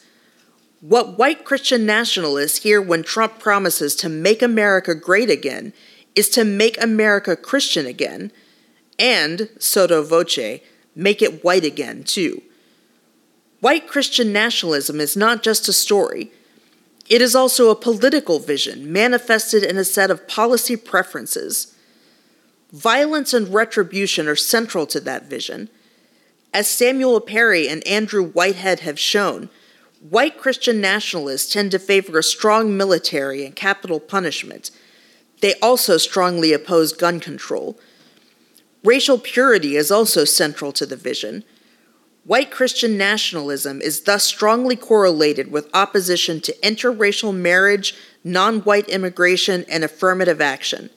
What 0.81 1.19
white 1.19 1.45
Christian 1.45 1.87
nationalists 1.87 2.63
hear 2.63 2.81
when 2.81 3.03
Trump 3.03 3.39
promises 3.39 3.95
to 3.97 4.09
make 4.09 4.43
America 4.43 4.95
great 4.95 5.31
again 5.31 5.73
is 6.15 6.29
to 6.31 6.45
make 6.45 6.81
America 6.83 7.37
Christian 7.37 7.87
again, 7.87 8.33
and, 8.99 9.51
sotto 9.59 10.03
voce, 10.03 10.61
make 10.95 11.21
it 11.21 11.45
white 11.45 11.65
again, 11.65 12.05
too. 12.05 12.43
White 13.61 13.87
Christian 13.87 14.33
nationalism 14.33 15.01
is 15.01 15.17
not 15.17 15.43
just 15.43 15.69
a 15.69 15.73
story. 15.73 16.31
It 17.09 17.21
is 17.21 17.35
also 17.35 17.71
a 17.71 17.77
political 17.77 18.39
vision 18.39 18.93
manifested 18.93 19.63
in 19.63 19.77
a 19.77 19.85
set 19.85 20.11
of 20.11 20.27
policy 20.27 20.77
preferences. 20.77 21.75
Violence 22.73 23.33
and 23.33 23.53
retribution 23.53 24.27
are 24.27 24.37
central 24.37 24.87
to 24.87 25.01
that 25.01 25.31
vision. 25.31 25.69
As 26.53 26.69
Samuel 26.69 27.21
Perry 27.21 27.69
and 27.69 27.87
Andrew 27.87 28.25
Whitehead 28.25 28.81
have 28.81 28.99
shown, 28.99 29.51
white 30.01 30.39
Christian 30.39 30.81
nationalists 30.81 31.53
tend 31.53 31.71
to 31.71 31.79
favor 31.79 32.19
a 32.19 32.23
strong 32.23 32.77
military 32.77 33.45
and 33.45 33.55
capital 33.55 34.01
punishment. 34.01 34.71
They 35.41 35.55
also 35.61 35.97
strongly 35.97 36.53
oppose 36.53 36.93
gun 36.93 37.21
control. 37.21 37.79
Racial 38.83 39.19
purity 39.19 39.77
is 39.77 39.91
also 39.91 40.25
central 40.25 40.73
to 40.73 40.87
the 40.87 40.97
vision. 40.97 41.45
White 42.25 42.51
Christian 42.51 42.97
nationalism 42.97 43.81
is 43.81 44.01
thus 44.03 44.25
strongly 44.25 44.75
correlated 44.75 45.53
with 45.53 45.71
opposition 45.75 46.41
to 46.41 46.57
interracial 46.63 47.35
marriage, 47.35 47.95
non 48.25 48.61
white 48.61 48.89
immigration, 48.89 49.65
and 49.69 49.85
affirmative 49.85 50.41
action. 50.41 50.91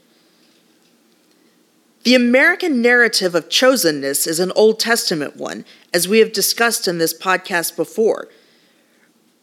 The 2.04 2.16
American 2.16 2.82
narrative 2.82 3.36
of 3.36 3.50
chosenness 3.50 4.26
is 4.26 4.40
an 4.40 4.54
Old 4.56 4.80
Testament 4.80 5.36
one, 5.36 5.66
as 5.94 6.08
we 6.08 6.20
have 6.20 6.32
discussed 6.32 6.88
in 6.88 6.98
this 6.98 7.14
podcast 7.14 7.76
before. 7.76 8.30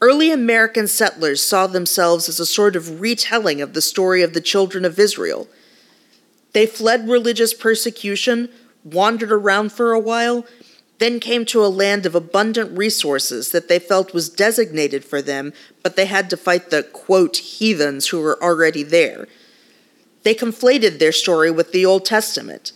Early 0.01 0.31
American 0.31 0.89
settlers 0.89 1.43
saw 1.43 1.67
themselves 1.67 2.31
as 2.31 2.41
a 2.41 2.47
sort 2.47 2.75
of 2.75 3.01
retelling 3.01 3.61
of 3.61 3.75
the 3.75 3.83
story 3.83 4.23
of 4.23 4.33
the 4.33 4.41
children 4.41 4.87
of 4.87 4.99
Israel. 4.99 5.49
They 6.53 6.67
fled 6.67 7.11
religious 7.11 7.53
persecution, 7.53 8.49
wandered 8.85 9.33
around 9.33 9.73
for 9.73 9.93
a 9.93 10.01
while, 10.01 10.47
then 10.99 11.21
came 11.21 11.45
to 11.47 11.63
a 11.63 11.69
land 11.69 12.07
of 12.07 12.15
abundant 12.15 12.77
resources 12.77 13.51
that 13.51 13.69
they 13.69 13.79
felt 13.79 14.15
was 14.15 14.31
designated 14.31 15.05
for 15.05 15.21
them, 15.21 15.53
but 15.83 15.97
they 15.97 16.07
had 16.07 16.31
to 16.31 16.39
fight 16.39 16.71
the, 16.71 16.83
quote, 16.83 17.37
heathens 17.37 18.09
who 18.09 18.21
were 18.21 18.43
already 18.43 18.83
there. 18.83 19.29
They 20.26 20.35
conflated 20.35 20.99
their 20.99 21.12
story 21.12 21.52
with 21.52 21.71
the 21.71 21.87
Old 21.87 22.04
Testament. 22.04 22.73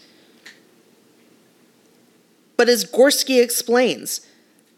But 2.57 2.69
as 2.69 2.85
Gorski 2.85 3.43
explains, 3.43 4.21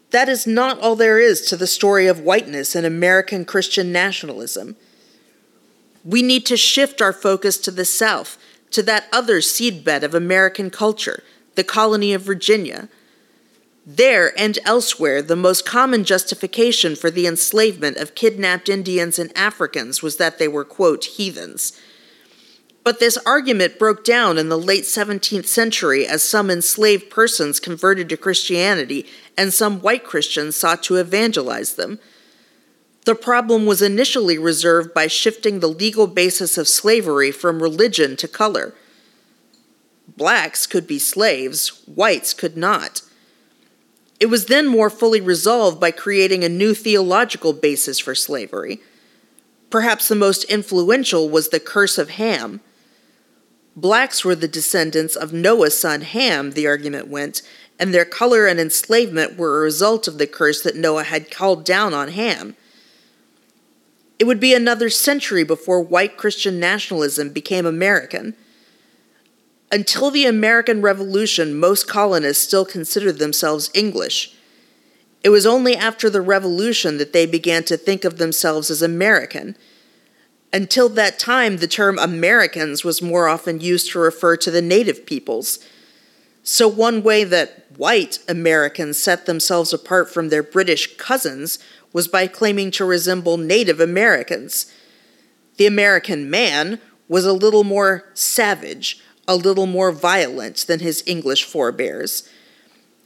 that 0.09 0.27
is 0.27 0.47
not 0.47 0.79
all 0.79 0.95
there 0.95 1.19
is 1.19 1.41
to 1.41 1.55
the 1.55 1.67
story 1.67 2.07
of 2.07 2.21
whiteness 2.21 2.73
and 2.73 2.83
American 2.83 3.45
Christian 3.45 3.91
nationalism. 3.91 4.75
We 6.03 6.23
need 6.23 6.47
to 6.47 6.57
shift 6.57 6.99
our 6.99 7.13
focus 7.13 7.59
to 7.59 7.69
the 7.69 7.85
South, 7.85 8.39
to 8.71 8.81
that 8.81 9.05
other 9.13 9.37
seedbed 9.37 10.01
of 10.01 10.15
American 10.15 10.71
culture, 10.71 11.21
the 11.53 11.63
colony 11.63 12.11
of 12.11 12.23
Virginia. 12.23 12.89
There 13.85 14.33
and 14.35 14.57
elsewhere, 14.65 15.21
the 15.21 15.35
most 15.35 15.63
common 15.63 16.05
justification 16.05 16.95
for 16.95 17.11
the 17.11 17.27
enslavement 17.27 17.97
of 17.97 18.15
kidnapped 18.15 18.67
Indians 18.67 19.19
and 19.19 19.31
Africans 19.37 20.01
was 20.01 20.17
that 20.17 20.39
they 20.39 20.47
were, 20.47 20.65
quote, 20.65 21.05
heathens. 21.05 21.79
But 22.83 22.99
this 22.99 23.17
argument 23.25 23.79
broke 23.79 24.03
down 24.03 24.37
in 24.37 24.49
the 24.49 24.57
late 24.57 24.83
17th 24.83 25.47
century 25.47 26.05
as 26.05 26.21
some 26.21 26.51
enslaved 26.51 27.09
persons 27.09 27.59
converted 27.59 28.09
to 28.09 28.17
Christianity 28.17 29.05
and 29.37 29.53
some 29.53 29.79
white 29.79 30.03
Christians 30.03 30.57
sought 30.57 30.83
to 30.83 30.97
evangelize 30.97 31.75
them. 31.75 31.99
The 33.05 33.15
problem 33.15 33.65
was 33.65 33.81
initially 33.81 34.37
reserved 34.37 34.93
by 34.93 35.07
shifting 35.07 35.59
the 35.59 35.67
legal 35.67 36.07
basis 36.07 36.57
of 36.57 36.67
slavery 36.67 37.31
from 37.31 37.63
religion 37.63 38.17
to 38.17 38.27
color. 38.27 38.73
Blacks 40.17 40.67
could 40.67 40.85
be 40.85 40.99
slaves, 40.99 41.83
whites 41.85 42.33
could 42.33 42.57
not. 42.57 43.01
It 44.19 44.27
was 44.27 44.45
then 44.45 44.67
more 44.67 44.89
fully 44.89 45.21
resolved 45.21 45.79
by 45.79 45.91
creating 45.91 46.43
a 46.43 46.49
new 46.49 46.73
theological 46.73 47.53
basis 47.53 47.99
for 47.99 48.13
slavery. 48.13 48.79
Perhaps 49.69 50.07
the 50.07 50.15
most 50.15 50.43
influential 50.45 51.29
was 51.29 51.49
the 51.49 51.59
Curse 51.59 51.97
of 51.97 52.11
Ham 52.11 52.61
Blacks 53.75 54.23
were 54.23 54.35
the 54.35 54.47
descendants 54.47 55.15
of 55.15 55.33
Noah's 55.33 55.77
son 55.77 56.01
Ham, 56.01 56.51
the 56.51 56.67
argument 56.67 57.07
went, 57.07 57.41
and 57.79 57.93
their 57.93 58.05
color 58.05 58.45
and 58.45 58.59
enslavement 58.59 59.35
were 59.35 59.57
a 59.57 59.63
result 59.63 60.07
of 60.07 60.17
the 60.17 60.27
curse 60.27 60.61
that 60.61 60.75
Noah 60.75 61.05
had 61.05 61.31
called 61.31 61.65
down 61.65 61.93
on 61.93 62.09
Ham. 62.09 62.55
It 64.19 64.25
would 64.25 64.39
be 64.39 64.53
another 64.53 64.89
century 64.89 65.43
before 65.43 65.81
white 65.81 66.17
Christian 66.17 66.59
nationalism 66.59 67.29
became 67.29 67.65
American. 67.65 68.35
Until 69.71 70.11
the 70.11 70.27
American 70.27 70.81
Revolution, 70.81 71.59
most 71.59 71.87
colonists 71.87 72.43
still 72.43 72.63
considered 72.63 73.17
themselves 73.17 73.71
English. 73.73 74.35
It 75.23 75.29
was 75.29 75.47
only 75.47 75.75
after 75.75 76.11
the 76.11 76.21
Revolution 76.21 76.99
that 76.99 77.11
they 77.11 77.25
began 77.25 77.63
to 77.63 77.75
think 77.75 78.05
of 78.05 78.19
themselves 78.19 78.69
as 78.69 78.83
American 78.83 79.57
until 80.53 80.87
that 80.89 81.17
time, 81.17 81.57
the 81.57 81.67
term 81.67 81.97
Americans 81.97 82.83
was 82.83 83.01
more 83.01 83.27
often 83.27 83.59
used 83.59 83.91
to 83.91 83.99
refer 83.99 84.37
to 84.37 84.51
the 84.51 84.61
native 84.61 85.05
peoples. 85.05 85.57
So, 86.43 86.67
one 86.67 87.01
way 87.01 87.23
that 87.23 87.65
white 87.75 88.19
Americans 88.29 88.99
set 88.99 89.25
themselves 89.25 89.73
apart 89.73 90.13
from 90.13 90.29
their 90.29 90.43
British 90.43 90.95
cousins 90.97 91.57
was 91.91 92.07
by 92.07 92.27
claiming 92.27 92.69
to 92.71 92.85
resemble 92.85 93.37
Native 93.37 93.79
Americans. 93.79 94.71
The 95.57 95.65
American 95.65 96.29
man 96.29 96.79
was 97.07 97.25
a 97.25 97.33
little 97.33 97.63
more 97.63 98.09
savage, 98.13 99.01
a 99.27 99.35
little 99.35 99.65
more 99.65 99.91
violent 99.91 100.65
than 100.67 100.81
his 100.81 101.03
English 101.07 101.45
forebears. 101.45 102.29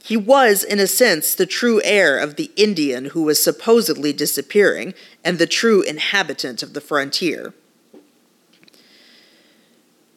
He 0.08 0.16
was, 0.16 0.64
in 0.64 0.80
a 0.80 0.86
sense, 0.86 1.34
the 1.34 1.44
true 1.44 1.82
heir 1.84 2.18
of 2.18 2.36
the 2.36 2.50
Indian 2.56 3.10
who 3.10 3.24
was 3.24 3.38
supposedly 3.38 4.10
disappearing 4.10 4.94
and 5.22 5.38
the 5.38 5.46
true 5.46 5.82
inhabitant 5.82 6.62
of 6.62 6.72
the 6.72 6.80
frontier. 6.80 7.52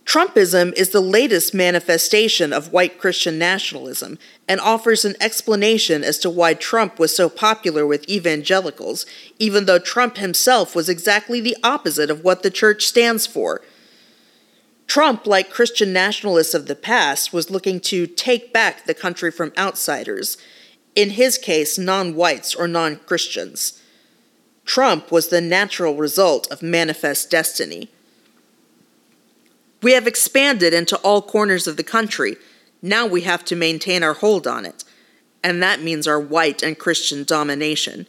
Trumpism 0.06 0.72
is 0.78 0.92
the 0.92 1.02
latest 1.02 1.54
manifestation 1.54 2.54
of 2.54 2.72
white 2.72 3.00
Christian 3.00 3.38
nationalism 3.38 4.18
and 4.48 4.62
offers 4.62 5.04
an 5.04 5.16
explanation 5.20 6.06
as 6.06 6.18
to 6.20 6.30
why 6.30 6.54
Trump 6.54 6.98
was 6.98 7.14
so 7.14 7.28
popular 7.28 7.86
with 7.86 8.08
evangelicals, 8.10 9.06
even 9.40 9.66
though 9.66 9.78
Trump 9.78 10.16
himself 10.16 10.74
was 10.74 10.88
exactly 10.88 11.42
the 11.42 11.58
opposite 11.66 12.10
of 12.10 12.24
what 12.24 12.44
the 12.44 12.50
church 12.50 12.86
stands 12.86 13.28
for 13.28 13.62
Trump, 14.92 15.26
like 15.26 15.50
Christian 15.50 15.94
nationalists 15.94 16.54
of 16.54 16.68
the 16.68 16.76
past, 16.76 17.32
was 17.32 17.50
looking 17.50 17.80
to 17.80 18.06
take 18.06 18.52
back 18.52 18.84
the 18.84 18.94
country 18.94 19.32
from 19.32 19.54
outsiders, 19.58 20.36
in 20.98 21.12
his 21.12 21.38
case, 21.38 21.78
non 21.78 22.14
whites 22.14 22.54
or 22.54 22.68
non 22.68 22.98
Christians. 22.98 23.82
Trump 24.66 25.10
was 25.10 25.30
the 25.30 25.40
natural 25.40 25.96
result 25.96 26.46
of 26.52 26.62
manifest 26.62 27.32
destiny. 27.32 27.88
We 29.82 29.94
have 29.94 30.08
expanded 30.08 30.74
into 30.74 30.98
all 30.98 31.22
corners 31.22 31.68
of 31.68 31.78
the 31.78 31.86
country. 31.86 32.36
Now 32.82 33.08
we 33.08 33.22
have 33.22 33.46
to 33.46 33.56
maintain 33.56 34.04
our 34.04 34.16
hold 34.16 34.46
on 34.46 34.66
it, 34.66 34.84
and 35.42 35.64
that 35.64 35.82
means 35.82 36.06
our 36.06 36.20
white 36.20 36.62
and 36.62 36.78
Christian 36.78 37.24
domination. 37.24 38.08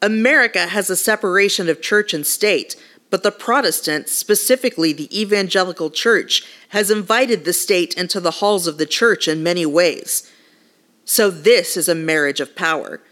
America 0.00 0.68
has 0.68 0.88
a 0.88 0.96
separation 0.96 1.68
of 1.68 1.82
church 1.82 2.14
and 2.14 2.24
state 2.24 2.76
but 3.12 3.22
the 3.22 3.30
Protestant, 3.30 4.08
specifically 4.08 4.94
the 4.94 5.20
evangelical 5.20 5.90
church, 5.90 6.44
has 6.70 6.90
invited 6.90 7.44
the 7.44 7.52
state 7.52 7.92
into 7.92 8.20
the 8.20 8.30
halls 8.40 8.66
of 8.66 8.78
the 8.78 8.86
church 8.86 9.28
in 9.28 9.42
many 9.42 9.66
ways. 9.66 10.32
So, 11.04 11.30
this 11.30 11.76
is 11.76 11.90
a 11.90 11.94
marriage 11.94 12.40
of 12.40 12.56
power. 12.56 13.02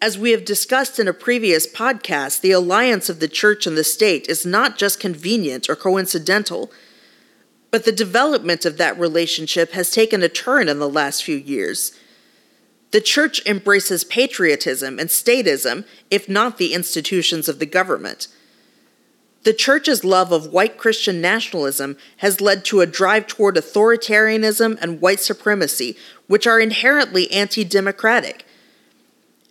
As 0.00 0.18
we 0.18 0.30
have 0.30 0.46
discussed 0.46 0.98
in 0.98 1.06
a 1.06 1.12
previous 1.12 1.70
podcast, 1.70 2.40
the 2.40 2.52
alliance 2.52 3.10
of 3.10 3.20
the 3.20 3.28
church 3.28 3.66
and 3.66 3.76
the 3.76 3.84
state 3.84 4.26
is 4.28 4.46
not 4.46 4.78
just 4.78 4.98
convenient 4.98 5.68
or 5.68 5.76
coincidental, 5.76 6.72
but 7.70 7.84
the 7.84 7.92
development 7.92 8.64
of 8.64 8.78
that 8.78 8.98
relationship 8.98 9.72
has 9.72 9.90
taken 9.90 10.22
a 10.22 10.28
turn 10.30 10.70
in 10.70 10.78
the 10.78 10.88
last 10.88 11.22
few 11.22 11.36
years. 11.36 11.92
The 12.92 13.02
church 13.02 13.42
embraces 13.44 14.04
patriotism 14.04 14.98
and 14.98 15.10
statism, 15.10 15.84
if 16.10 16.30
not 16.30 16.56
the 16.56 16.72
institutions 16.72 17.46
of 17.46 17.58
the 17.58 17.66
government. 17.66 18.28
The 19.42 19.52
church's 19.54 20.04
love 20.04 20.32
of 20.32 20.52
white 20.52 20.76
Christian 20.76 21.20
nationalism 21.20 21.96
has 22.18 22.42
led 22.42 22.64
to 22.66 22.80
a 22.80 22.86
drive 22.86 23.26
toward 23.26 23.56
authoritarianism 23.56 24.78
and 24.82 25.00
white 25.00 25.20
supremacy, 25.20 25.96
which 26.26 26.46
are 26.46 26.60
inherently 26.60 27.30
anti 27.30 27.64
democratic. 27.64 28.44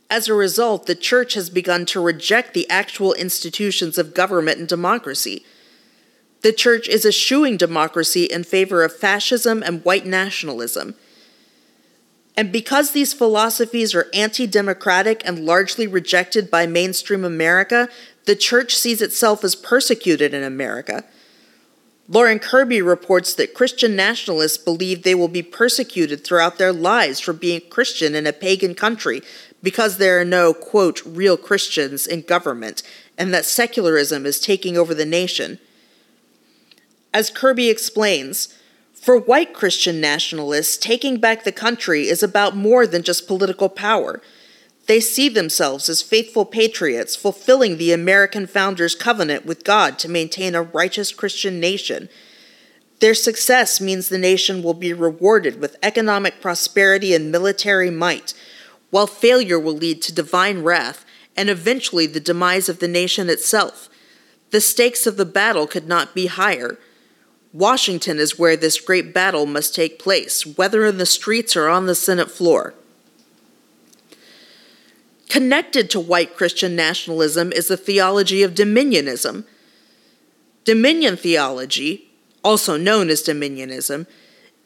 As 0.09 0.27
a 0.27 0.33
result, 0.33 0.85
the 0.85 0.95
church 0.95 1.33
has 1.33 1.49
begun 1.49 1.85
to 1.87 2.01
reject 2.01 2.53
the 2.53 2.69
actual 2.69 3.13
institutions 3.13 3.97
of 3.97 4.13
government 4.13 4.59
and 4.59 4.67
democracy. 4.67 5.43
The 6.41 6.53
church 6.53 6.87
is 6.87 7.05
eschewing 7.05 7.57
democracy 7.57 8.23
in 8.23 8.43
favor 8.43 8.83
of 8.83 8.95
fascism 8.95 9.61
and 9.61 9.83
white 9.83 10.05
nationalism. 10.05 10.95
And 12.37 12.51
because 12.51 12.91
these 12.91 13.13
philosophies 13.13 13.93
are 13.93 14.07
anti 14.13 14.47
democratic 14.47 15.21
and 15.25 15.45
largely 15.45 15.87
rejected 15.87 16.49
by 16.49 16.65
mainstream 16.65 17.25
America, 17.25 17.89
the 18.25 18.35
church 18.35 18.75
sees 18.75 19.01
itself 19.01 19.43
as 19.43 19.55
persecuted 19.55 20.33
in 20.33 20.43
America. 20.43 21.03
Lauren 22.07 22.39
Kirby 22.39 22.81
reports 22.81 23.33
that 23.35 23.53
Christian 23.53 23.95
nationalists 23.95 24.57
believe 24.57 25.03
they 25.03 25.13
will 25.13 25.27
be 25.27 25.43
persecuted 25.43 26.23
throughout 26.23 26.57
their 26.57 26.73
lives 26.73 27.19
for 27.19 27.33
being 27.33 27.61
Christian 27.69 28.15
in 28.15 28.25
a 28.25 28.33
pagan 28.33 28.73
country 28.73 29.21
because 29.61 29.97
there 29.97 30.19
are 30.19 30.25
no, 30.25 30.53
quote, 30.53 31.05
real 31.05 31.37
Christians 31.37 32.07
in 32.07 32.21
government 32.21 32.81
and 33.17 33.33
that 33.33 33.45
secularism 33.45 34.25
is 34.25 34.39
taking 34.39 34.77
over 34.77 34.95
the 34.95 35.05
nation. 35.05 35.59
As 37.13 37.29
Kirby 37.29 37.69
explains, 37.69 38.55
for 38.93 39.17
white 39.17 39.53
Christian 39.53 40.01
nationalists, 40.01 40.77
taking 40.77 41.19
back 41.19 41.43
the 41.43 41.51
country 41.51 42.07
is 42.07 42.23
about 42.23 42.55
more 42.55 42.87
than 42.87 43.03
just 43.03 43.27
political 43.27 43.69
power. 43.69 44.21
They 44.89 44.99
see 44.99 45.29
themselves 45.29 45.87
as 45.87 46.01
faithful 46.01 46.45
patriots, 46.45 47.15
fulfilling 47.15 47.77
the 47.77 47.91
American 47.91 48.47
founders' 48.47 48.95
covenant 48.95 49.45
with 49.45 49.63
God 49.63 49.99
to 49.99 50.09
maintain 50.09 50.55
a 50.55 50.63
righteous 50.63 51.11
Christian 51.11 51.59
nation. 51.59 52.09
Their 52.99 53.13
success 53.13 53.79
means 53.79 54.09
the 54.09 54.17
nation 54.17 54.63
will 54.63 54.73
be 54.73 54.91
rewarded 54.91 55.61
with 55.61 55.77
economic 55.83 56.41
prosperity 56.41 57.13
and 57.13 57.31
military 57.31 57.91
might, 57.91 58.33
while 58.89 59.05
failure 59.05 59.59
will 59.59 59.75
lead 59.75 60.01
to 60.01 60.11
divine 60.11 60.63
wrath 60.63 61.05
and 61.37 61.51
eventually 61.51 62.07
the 62.07 62.19
demise 62.19 62.67
of 62.67 62.79
the 62.79 62.87
nation 62.87 63.29
itself. 63.29 63.89
The 64.49 64.59
stakes 64.59 65.05
of 65.05 65.17
the 65.17 65.23
battle 65.23 65.67
could 65.67 65.87
not 65.87 66.15
be 66.15 66.25
higher. 66.25 66.79
Washington 67.53 68.17
is 68.17 68.39
where 68.39 68.57
this 68.57 68.81
great 68.81 69.13
battle 69.13 69.45
must 69.45 69.75
take 69.75 69.99
place, 69.99 70.47
whether 70.47 70.83
in 70.87 70.97
the 70.97 71.05
streets 71.05 71.55
or 71.55 71.69
on 71.69 71.85
the 71.85 71.93
Senate 71.93 72.31
floor. 72.31 72.73
Connected 75.29 75.89
to 75.91 75.99
white 75.99 76.35
Christian 76.35 76.75
nationalism 76.75 77.51
is 77.51 77.67
the 77.67 77.77
theology 77.77 78.41
of 78.41 78.55
dominionism. 78.55 79.45
Dominion 80.65 81.15
theology, 81.15 82.09
also 82.43 82.77
known 82.77 83.09
as 83.09 83.23
dominionism, 83.23 84.07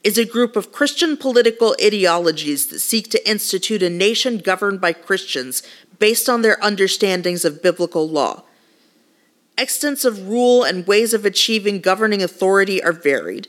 is 0.02 0.18
a 0.18 0.24
group 0.24 0.56
of 0.56 0.72
Christian 0.72 1.16
political 1.16 1.76
ideologies 1.82 2.66
that 2.66 2.80
seek 2.80 3.10
to 3.10 3.28
institute 3.28 3.82
a 3.82 3.90
nation 3.90 4.38
governed 4.38 4.80
by 4.80 4.92
Christians 4.92 5.62
based 5.98 6.28
on 6.28 6.42
their 6.42 6.62
understandings 6.64 7.44
of 7.44 7.62
biblical 7.62 8.08
law. 8.08 8.42
Extents 9.56 10.04
of 10.04 10.28
rule 10.28 10.64
and 10.64 10.86
ways 10.86 11.14
of 11.14 11.24
achieving 11.24 11.80
governing 11.80 12.22
authority 12.22 12.82
are 12.82 12.92
varied. 12.92 13.48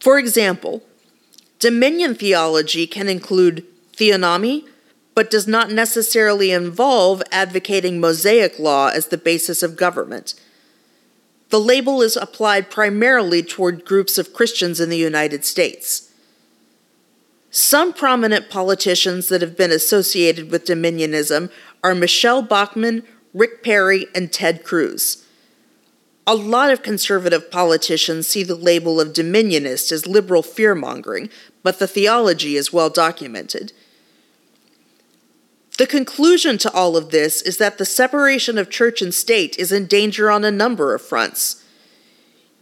For 0.00 0.18
example, 0.18 0.82
dominion 1.58 2.14
theology 2.14 2.86
can 2.86 3.08
include 3.08 3.64
theonomy, 3.92 4.66
but 5.16 5.30
does 5.30 5.48
not 5.48 5.70
necessarily 5.72 6.50
involve 6.52 7.22
advocating 7.32 7.98
Mosaic 7.98 8.58
law 8.58 8.88
as 8.88 9.06
the 9.06 9.16
basis 9.16 9.62
of 9.62 9.74
government. 9.74 10.34
The 11.48 11.58
label 11.58 12.02
is 12.02 12.16
applied 12.16 12.70
primarily 12.70 13.42
toward 13.42 13.86
groups 13.86 14.18
of 14.18 14.34
Christians 14.34 14.78
in 14.78 14.90
the 14.90 14.98
United 14.98 15.46
States. 15.46 16.12
Some 17.50 17.94
prominent 17.94 18.50
politicians 18.50 19.28
that 19.28 19.40
have 19.40 19.56
been 19.56 19.70
associated 19.70 20.50
with 20.50 20.66
dominionism 20.66 21.50
are 21.82 21.94
Michele 21.94 22.42
Bachmann, 22.42 23.02
Rick 23.32 23.64
Perry, 23.64 24.08
and 24.14 24.30
Ted 24.30 24.64
Cruz. 24.64 25.24
A 26.26 26.34
lot 26.34 26.70
of 26.70 26.82
conservative 26.82 27.50
politicians 27.50 28.26
see 28.26 28.42
the 28.42 28.54
label 28.54 29.00
of 29.00 29.14
dominionist 29.14 29.92
as 29.92 30.06
liberal 30.06 30.42
fear 30.42 30.74
mongering, 30.74 31.30
but 31.62 31.78
the 31.78 31.86
theology 31.86 32.56
is 32.56 32.72
well 32.72 32.90
documented. 32.90 33.72
The 35.86 35.98
conclusion 35.98 36.58
to 36.58 36.72
all 36.72 36.96
of 36.96 37.10
this 37.10 37.40
is 37.40 37.58
that 37.58 37.78
the 37.78 37.84
separation 37.84 38.58
of 38.58 38.68
church 38.68 39.00
and 39.00 39.14
state 39.14 39.56
is 39.56 39.70
in 39.70 39.86
danger 39.86 40.32
on 40.32 40.44
a 40.44 40.50
number 40.50 40.92
of 40.96 41.00
fronts. 41.00 41.62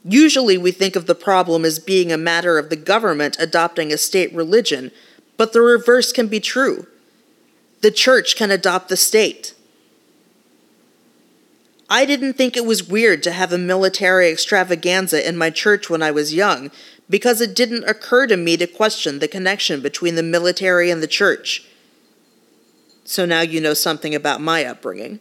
Usually, 0.04 0.58
we 0.58 0.72
think 0.72 0.94
of 0.94 1.06
the 1.06 1.14
problem 1.14 1.64
as 1.64 1.78
being 1.78 2.12
a 2.12 2.18
matter 2.18 2.58
of 2.58 2.68
the 2.68 2.76
government 2.76 3.38
adopting 3.40 3.90
a 3.90 3.96
state 3.96 4.30
religion, 4.34 4.90
but 5.38 5.54
the 5.54 5.62
reverse 5.62 6.12
can 6.12 6.26
be 6.26 6.38
true. 6.38 6.86
The 7.80 7.90
church 7.90 8.36
can 8.36 8.50
adopt 8.50 8.90
the 8.90 8.96
state. 8.98 9.54
I 11.88 12.04
didn't 12.04 12.34
think 12.34 12.58
it 12.58 12.66
was 12.66 12.86
weird 12.86 13.22
to 13.22 13.32
have 13.32 13.54
a 13.54 13.58
military 13.58 14.28
extravaganza 14.28 15.26
in 15.26 15.38
my 15.38 15.48
church 15.48 15.88
when 15.88 16.02
I 16.02 16.10
was 16.10 16.34
young 16.34 16.70
because 17.08 17.40
it 17.40 17.56
didn't 17.56 17.88
occur 17.88 18.26
to 18.26 18.36
me 18.36 18.58
to 18.58 18.66
question 18.66 19.20
the 19.20 19.28
connection 19.28 19.80
between 19.80 20.14
the 20.14 20.22
military 20.22 20.90
and 20.90 21.02
the 21.02 21.06
church. 21.06 21.66
So 23.04 23.26
now 23.26 23.42
you 23.42 23.60
know 23.60 23.74
something 23.74 24.14
about 24.14 24.40
my 24.40 24.64
upbringing. 24.64 25.20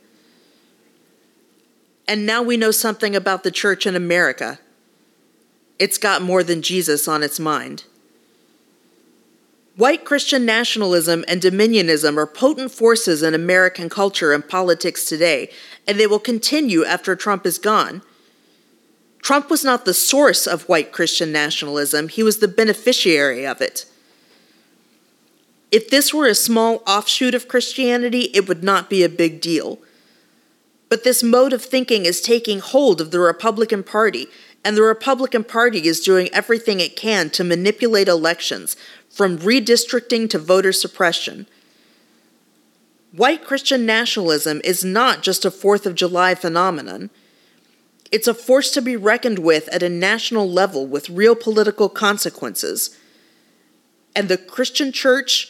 And 2.07 2.25
now 2.25 2.41
we 2.41 2.57
know 2.57 2.71
something 2.71 3.15
about 3.15 3.43
the 3.43 3.51
church 3.51 3.85
in 3.85 3.95
America. 3.95 4.59
It's 5.79 5.97
got 5.97 6.21
more 6.21 6.43
than 6.43 6.61
Jesus 6.61 7.07
on 7.07 7.23
its 7.23 7.39
mind. 7.39 7.85
White 9.75 10.05
Christian 10.05 10.45
nationalism 10.45 11.25
and 11.27 11.41
dominionism 11.41 12.15
are 12.17 12.27
potent 12.27 12.71
forces 12.71 13.23
in 13.23 13.33
American 13.33 13.89
culture 13.89 14.31
and 14.31 14.47
politics 14.47 15.05
today, 15.05 15.49
and 15.87 15.99
they 15.99 16.05
will 16.05 16.19
continue 16.19 16.85
after 16.85 17.15
Trump 17.15 17.45
is 17.45 17.57
gone. 17.57 18.03
Trump 19.23 19.49
was 19.49 19.63
not 19.63 19.85
the 19.85 19.93
source 19.93 20.45
of 20.45 20.69
white 20.69 20.91
Christian 20.91 21.31
nationalism, 21.31 22.07
he 22.07 22.21
was 22.21 22.37
the 22.37 22.47
beneficiary 22.47 23.47
of 23.47 23.61
it. 23.61 23.85
If 25.73 25.89
this 25.89 26.13
were 26.13 26.27
a 26.27 26.35
small 26.35 26.83
offshoot 26.85 27.33
of 27.33 27.47
Christianity, 27.47 28.29
it 28.35 28.47
would 28.47 28.63
not 28.63 28.91
be 28.91 29.01
a 29.01 29.09
big 29.09 29.41
deal. 29.41 29.79
But 30.87 31.03
this 31.03 31.23
mode 31.23 31.51
of 31.51 31.63
thinking 31.63 32.05
is 32.05 32.21
taking 32.21 32.59
hold 32.59 33.01
of 33.01 33.09
the 33.09 33.19
Republican 33.19 33.81
Party, 33.81 34.27
and 34.63 34.77
the 34.77 34.83
Republican 34.83 35.43
Party 35.43 35.87
is 35.87 35.99
doing 35.99 36.29
everything 36.31 36.79
it 36.79 36.95
can 36.95 37.31
to 37.31 37.43
manipulate 37.43 38.07
elections, 38.07 38.77
from 39.09 39.39
redistricting 39.39 40.29
to 40.29 40.37
voter 40.37 40.71
suppression. 40.71 41.47
White 43.11 43.43
Christian 43.43 43.83
nationalism 43.83 44.61
is 44.63 44.85
not 44.85 45.23
just 45.23 45.43
a 45.43 45.49
Fourth 45.49 45.87
of 45.87 45.95
July 45.95 46.35
phenomenon. 46.35 47.09
It's 48.11 48.27
a 48.27 48.35
force 48.35 48.69
to 48.73 48.81
be 48.83 48.95
reckoned 48.95 49.39
with 49.39 49.67
at 49.69 49.81
a 49.81 49.89
national 49.89 50.47
level 50.47 50.85
with 50.85 51.09
real 51.09 51.33
political 51.33 51.89
consequences. 51.89 52.95
And 54.15 54.29
the 54.29 54.37
Christian 54.37 54.91
church 54.91 55.49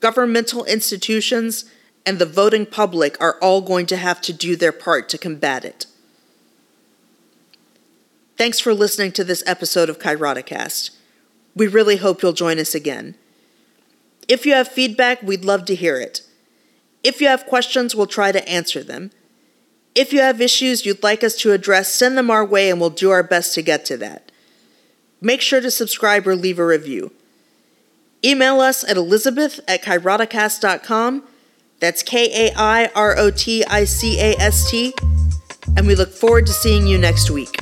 governmental 0.00 0.64
institutions, 0.64 1.64
and 2.04 2.18
the 2.18 2.26
voting 2.26 2.66
public 2.66 3.20
are 3.20 3.38
all 3.40 3.60
going 3.60 3.86
to 3.86 3.96
have 3.96 4.20
to 4.22 4.32
do 4.32 4.56
their 4.56 4.72
part 4.72 5.08
to 5.10 5.18
combat 5.18 5.64
it. 5.64 5.86
Thanks 8.36 8.58
for 8.58 8.74
listening 8.74 9.12
to 9.12 9.24
this 9.24 9.44
episode 9.46 9.88
of 9.88 9.98
Kairoticast. 9.98 10.90
We 11.54 11.66
really 11.66 11.96
hope 11.96 12.22
you'll 12.22 12.32
join 12.32 12.58
us 12.58 12.74
again. 12.74 13.14
If 14.26 14.46
you 14.46 14.54
have 14.54 14.68
feedback, 14.68 15.22
we'd 15.22 15.44
love 15.44 15.64
to 15.66 15.74
hear 15.74 15.98
it. 15.98 16.22
If 17.04 17.20
you 17.20 17.28
have 17.28 17.46
questions, 17.46 17.94
we'll 17.94 18.06
try 18.06 18.32
to 18.32 18.48
answer 18.48 18.82
them. 18.82 19.10
If 19.94 20.12
you 20.12 20.20
have 20.20 20.40
issues 20.40 20.86
you'd 20.86 21.02
like 21.02 21.22
us 21.22 21.36
to 21.36 21.52
address, 21.52 21.92
send 21.92 22.16
them 22.16 22.30
our 22.30 22.44
way 22.44 22.70
and 22.70 22.80
we'll 22.80 22.90
do 22.90 23.10
our 23.10 23.22
best 23.22 23.54
to 23.54 23.62
get 23.62 23.84
to 23.86 23.96
that. 23.98 24.32
Make 25.20 25.40
sure 25.40 25.60
to 25.60 25.70
subscribe 25.70 26.26
or 26.26 26.34
leave 26.34 26.58
a 26.58 26.66
review. 26.66 27.12
Email 28.24 28.60
us 28.60 28.84
at 28.84 28.96
elizabeth 28.96 29.60
at 29.66 29.82
kairoticast.com. 29.82 31.24
That's 31.80 32.02
K 32.02 32.48
A 32.48 32.52
I 32.56 32.90
R 32.94 33.16
O 33.18 33.30
T 33.30 33.64
I 33.64 33.84
C 33.84 34.20
A 34.20 34.36
S 34.38 34.70
T. 34.70 34.94
And 35.76 35.86
we 35.86 35.94
look 35.94 36.12
forward 36.12 36.46
to 36.46 36.52
seeing 36.52 36.86
you 36.86 36.98
next 36.98 37.30
week. 37.30 37.58